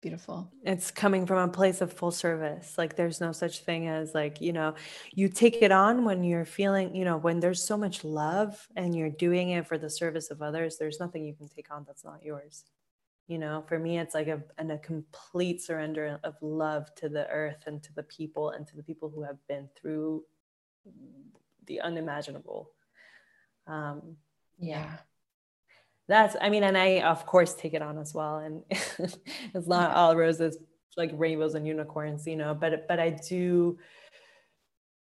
[0.00, 0.52] Beautiful.
[0.62, 2.78] It's coming from a place of full service.
[2.78, 4.74] Like there's no such thing as like you know
[5.12, 8.94] you take it on when you're feeling you know when there's so much love and
[8.94, 12.04] you're doing it for the service of others there's nothing you can take on that's
[12.04, 12.64] not yours
[13.28, 17.28] you know for me it's like a, and a complete surrender of love to the
[17.28, 20.24] earth and to the people and to the people who have been through
[21.66, 22.70] the unimaginable.
[23.66, 24.16] Um
[24.58, 24.96] yeah.
[26.08, 29.94] that's i mean and i of course take it on as well and it's not
[29.94, 30.56] all roses
[30.96, 33.78] like rainbows and unicorns you know but but i do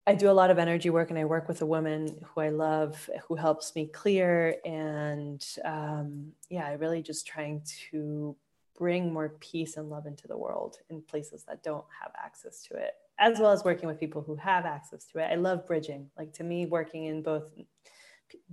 [0.05, 2.49] I do a lot of energy work and I work with a woman who I
[2.49, 4.55] love who helps me clear.
[4.65, 8.35] And um, yeah, I really just trying to
[8.77, 12.75] bring more peace and love into the world in places that don't have access to
[12.75, 15.29] it, as well as working with people who have access to it.
[15.31, 16.09] I love bridging.
[16.17, 17.51] Like to me, working in both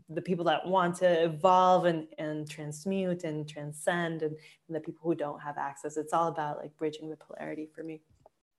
[0.08, 4.36] the people that want to evolve and, and transmute and transcend and,
[4.68, 5.96] and the people who don't have access.
[5.96, 8.02] It's all about like bridging the polarity for me.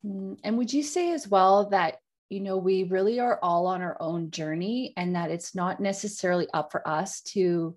[0.06, 2.02] Mm, and would you say as well that
[2.32, 6.48] you know, we really are all on our own journey and that it's not necessarily
[6.54, 7.76] up for us to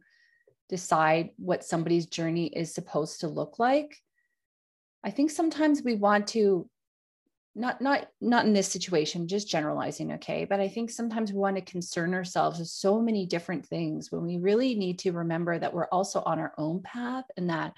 [0.68, 4.00] decide what somebody's journey is supposed to look like.
[5.02, 6.70] I think sometimes we want to
[7.56, 11.54] not not not in this situation just generalizing okay but i think sometimes we want
[11.54, 15.72] to concern ourselves with so many different things when we really need to remember that
[15.72, 17.72] we're also on our own path and that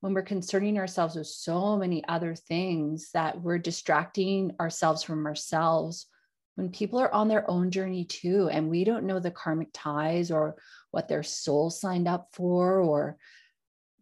[0.00, 6.06] when we're concerning ourselves with so many other things that we're distracting ourselves from ourselves
[6.54, 10.30] when people are on their own journey too and we don't know the karmic ties
[10.30, 10.56] or
[10.90, 13.16] what their soul signed up for or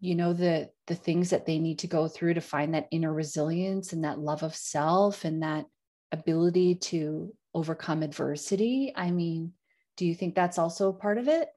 [0.00, 3.12] you know the the things that they need to go through to find that inner
[3.12, 5.64] resilience and that love of self and that
[6.12, 8.92] ability to overcome adversity.
[8.94, 9.52] I mean,
[9.96, 11.48] do you think that's also part of it?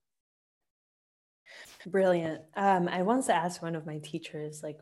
[1.88, 2.42] Brilliant.
[2.58, 4.78] Um, I once asked one of my teachers, like,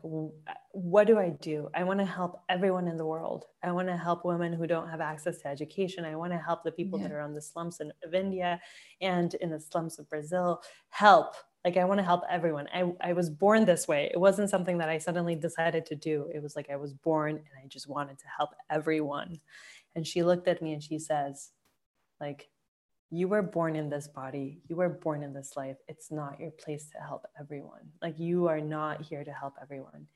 [0.72, 1.68] what do I do?
[1.72, 3.44] I want to help everyone in the world.
[3.62, 6.04] I want to help women who don't have access to education.
[6.04, 7.06] I want to help the people yeah.
[7.06, 8.60] that are on the slums in, of India
[9.00, 10.60] and in the slums of Brazil.
[10.88, 11.34] Help.
[11.64, 12.66] Like, I want to help everyone.
[12.74, 14.10] I, I was born this way.
[14.12, 16.28] It wasn't something that I suddenly decided to do.
[16.34, 19.38] It was like I was born and I just wanted to help everyone.
[19.94, 21.52] And she looked at me and she says,
[22.20, 22.48] like,
[23.10, 25.76] you were born in this body you were born in this life.
[25.88, 27.90] It's not your place to help everyone.
[28.02, 30.06] Like you are not here to help everyone.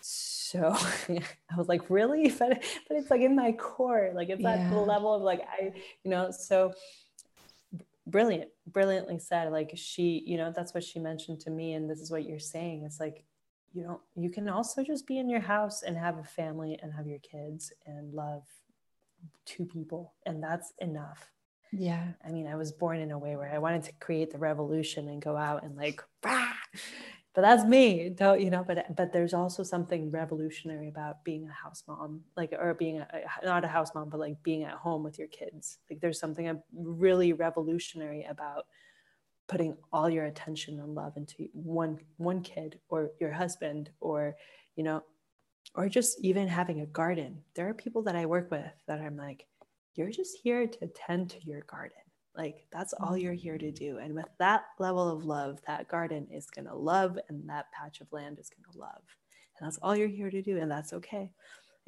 [0.00, 0.74] So
[1.08, 2.30] i was like really?
[2.38, 4.52] But, but it's like in my core like it's yeah.
[4.52, 5.72] at the level of like i
[6.04, 6.72] you know so
[8.06, 12.00] brilliant brilliantly said like she you know that's what she mentioned to me and this
[12.00, 12.84] is what you're saying.
[12.84, 13.24] It's like
[13.72, 16.92] you don't you can also just be in your house and have a family and
[16.92, 18.44] have your kids and love
[19.44, 21.32] two people and that's enough
[21.72, 22.08] yeah.
[22.24, 25.08] I mean, I was born in a way where I wanted to create the revolution
[25.08, 28.64] and go out and like, but that's me, don't you know?
[28.66, 33.06] But but there's also something revolutionary about being a house mom, like or being a,
[33.44, 35.78] not a house mom, but like being at home with your kids.
[35.90, 38.66] Like there's something really revolutionary about
[39.46, 44.36] putting all your attention and love into one one kid or your husband or
[44.76, 45.02] you know
[45.74, 47.42] or just even having a garden.
[47.54, 49.46] There are people that I work with that I'm like
[49.98, 51.98] you're just here to tend to your garden.
[52.36, 53.74] Like that's all you're here to mm.
[53.74, 53.98] do.
[53.98, 58.00] And with that level of love, that garden is going to love and that patch
[58.00, 59.02] of land is going to love.
[59.58, 60.58] And that's all you're here to do.
[60.58, 61.32] And that's okay.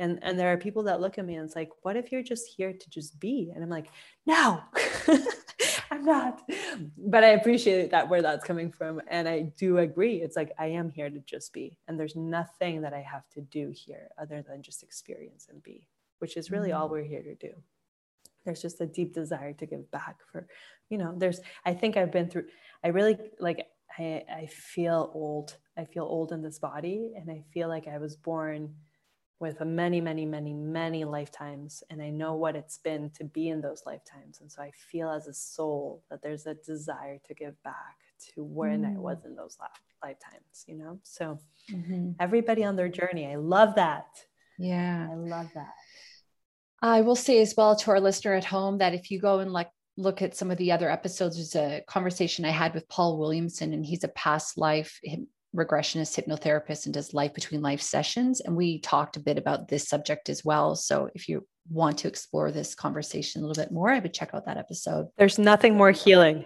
[0.00, 2.22] And, and there are people that look at me and it's like, what if you're
[2.22, 3.52] just here to just be?
[3.54, 3.90] And I'm like,
[4.26, 4.60] no,
[5.90, 6.40] I'm not.
[6.96, 9.00] But I appreciate that where that's coming from.
[9.08, 10.16] And I do agree.
[10.16, 11.78] It's like, I am here to just be.
[11.86, 15.86] And there's nothing that I have to do here other than just experience and be,
[16.18, 17.52] which is really all we're here to do
[18.44, 20.46] there's just a deep desire to give back for
[20.88, 22.44] you know there's i think i've been through
[22.84, 23.66] i really like
[23.98, 27.98] i i feel old i feel old in this body and i feel like i
[27.98, 28.74] was born
[29.40, 33.60] with many many many many lifetimes and i know what it's been to be in
[33.60, 37.60] those lifetimes and so i feel as a soul that there's a desire to give
[37.62, 38.94] back to when mm.
[38.94, 39.56] i was in those
[40.02, 41.38] lifetimes you know so
[41.72, 42.10] mm-hmm.
[42.20, 44.08] everybody on their journey i love that
[44.58, 45.74] yeah i love that
[46.82, 49.52] I will say as well to our listener at home that if you go and
[49.52, 53.18] like look at some of the other episodes, there's a conversation I had with Paul
[53.18, 54.98] Williamson, and he's a past life
[55.54, 58.40] regressionist hypnotherapist and does life between life sessions.
[58.40, 60.76] And we talked a bit about this subject as well.
[60.76, 64.30] So if you want to explore this conversation a little bit more, I would check
[64.32, 65.08] out that episode.
[65.18, 66.44] There's nothing more healing.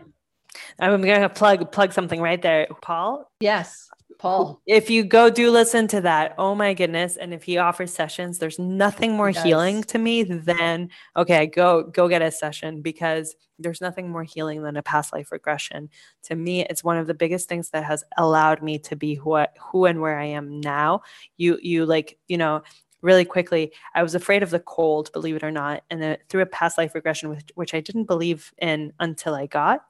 [0.79, 3.31] I'm going to plug plug something right there, Paul.
[3.41, 3.91] Yes.
[4.19, 4.63] Paul.
[4.67, 7.17] If you go do listen to that, oh my goodness.
[7.17, 12.09] And if he offers sessions, there's nothing more healing to me than okay, go go
[12.09, 15.91] get a session because there's nothing more healing than a past life regression.
[16.25, 19.35] To me, it's one of the biggest things that has allowed me to be who
[19.35, 21.03] I, who and where I am now.
[21.37, 22.63] You you like, you know,
[23.03, 25.83] really quickly, I was afraid of the cold, believe it or not.
[25.91, 29.47] And then through a past life regression, which, which I didn't believe in until I
[29.47, 29.83] got,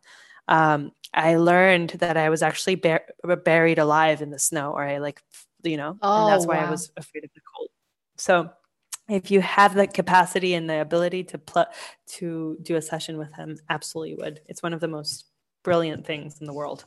[0.49, 3.07] um, I learned that I was actually bur-
[3.45, 5.23] buried alive in the snow, or I like,
[5.63, 6.67] you know, oh, and that's why wow.
[6.67, 7.69] I was afraid of the cold.
[8.17, 8.51] So,
[9.09, 11.67] if you have the capacity and the ability to pl-
[12.07, 14.41] to do a session with him, absolutely would.
[14.49, 15.27] It's one of the most
[15.63, 16.85] brilliant things in the world.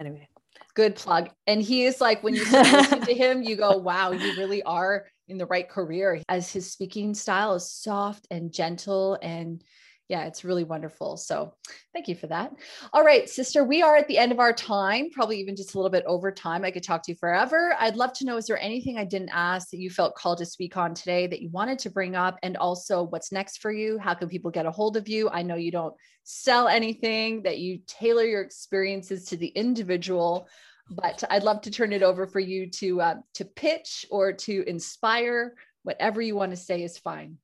[0.00, 0.28] Anyway,
[0.74, 1.30] good plug.
[1.46, 5.06] And he is like when you listen to him, you go, "Wow, you really are
[5.28, 9.62] in the right career." As his speaking style is soft and gentle and
[10.08, 11.18] yeah, it's really wonderful.
[11.18, 11.52] So
[11.92, 12.52] thank you for that.
[12.94, 15.78] All right, sister, we are at the end of our time, probably even just a
[15.78, 16.64] little bit over time.
[16.64, 17.76] I could talk to you forever.
[17.78, 20.46] I'd love to know is there anything I didn't ask that you felt called to
[20.46, 22.38] speak on today that you wanted to bring up?
[22.42, 23.98] And also, what's next for you?
[23.98, 25.28] How can people get a hold of you?
[25.28, 25.94] I know you don't
[26.24, 30.48] sell anything, that you tailor your experiences to the individual.
[30.90, 34.64] But I'd love to turn it over for you to uh, to pitch or to
[34.66, 35.54] inspire.
[35.82, 37.36] Whatever you want to say is fine.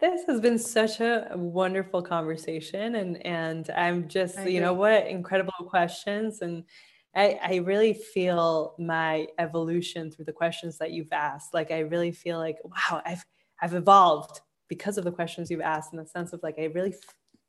[0.00, 5.52] This has been such a wonderful conversation and and I'm just you know what incredible
[5.66, 6.64] questions and
[7.16, 11.52] I, I really feel my evolution through the questions that you've asked.
[11.52, 13.24] Like I really feel like wow, I've
[13.60, 16.94] I've evolved because of the questions you've asked in the sense of like I really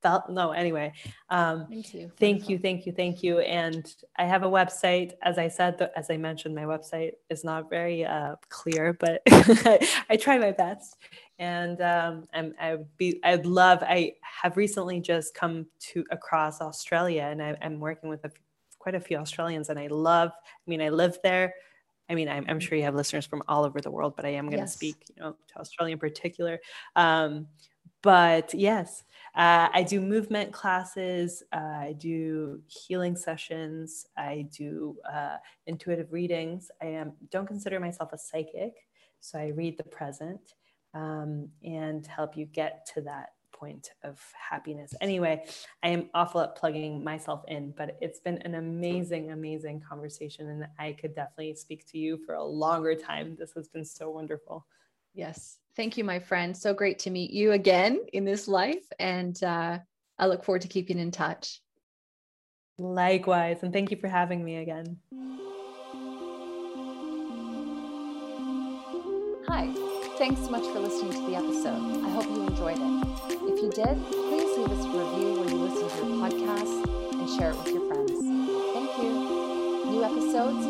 [0.02, 0.94] felt no anyway
[1.30, 5.12] um thank you thank you thank you thank you and i have a website.
[5.24, 9.22] As i said the, as i mentioned my website is not very uh, clear but
[9.28, 10.96] I, try my best
[11.40, 16.60] and um, I'm, I would be, I'd love, I have recently just come to across
[16.60, 18.32] Australia and I, am working with a,
[18.78, 21.54] quite a few Australians and I love, I mean, I live there.
[22.10, 24.30] I mean, I'm, I'm, sure you have listeners from all over the world, but I
[24.30, 24.74] am going to yes.
[24.74, 26.60] speak, you know, to Australia in particular.
[26.96, 27.48] Um,
[28.02, 29.04] but yes,
[29.36, 31.44] uh, I do movement classes.
[31.54, 34.08] Uh, I do healing sessions.
[34.18, 35.38] I do uh,
[35.68, 36.72] intuitive readings.
[36.82, 38.74] I am don't consider myself a psychic,
[39.20, 40.56] so I read the present
[40.94, 43.30] um, and help you get to that
[43.60, 44.20] point of
[44.50, 44.94] happiness.
[45.02, 45.46] Anyway,
[45.84, 50.48] I am awful at plugging myself in, but it's been an amazing, amazing conversation.
[50.48, 53.36] And I could definitely speak to you for a longer time.
[53.38, 54.66] This has been so wonderful.
[55.14, 55.58] Yes.
[55.76, 56.56] Thank you, my friend.
[56.56, 58.86] So great to meet you again in this life.
[59.00, 59.80] And uh,
[60.18, 61.62] I look forward to keeping in touch.
[62.78, 63.60] Likewise.
[63.62, 64.98] And thank you for having me again.
[69.48, 69.89] Hi.
[70.20, 72.04] Thanks so much for listening to the episode.
[72.04, 73.08] I hope you enjoyed it.
[73.48, 76.76] If you did, please leave us a review where you listen to your podcast
[77.14, 78.12] and share it with your friends.
[78.76, 79.16] Thank you.
[79.88, 80.66] New episodes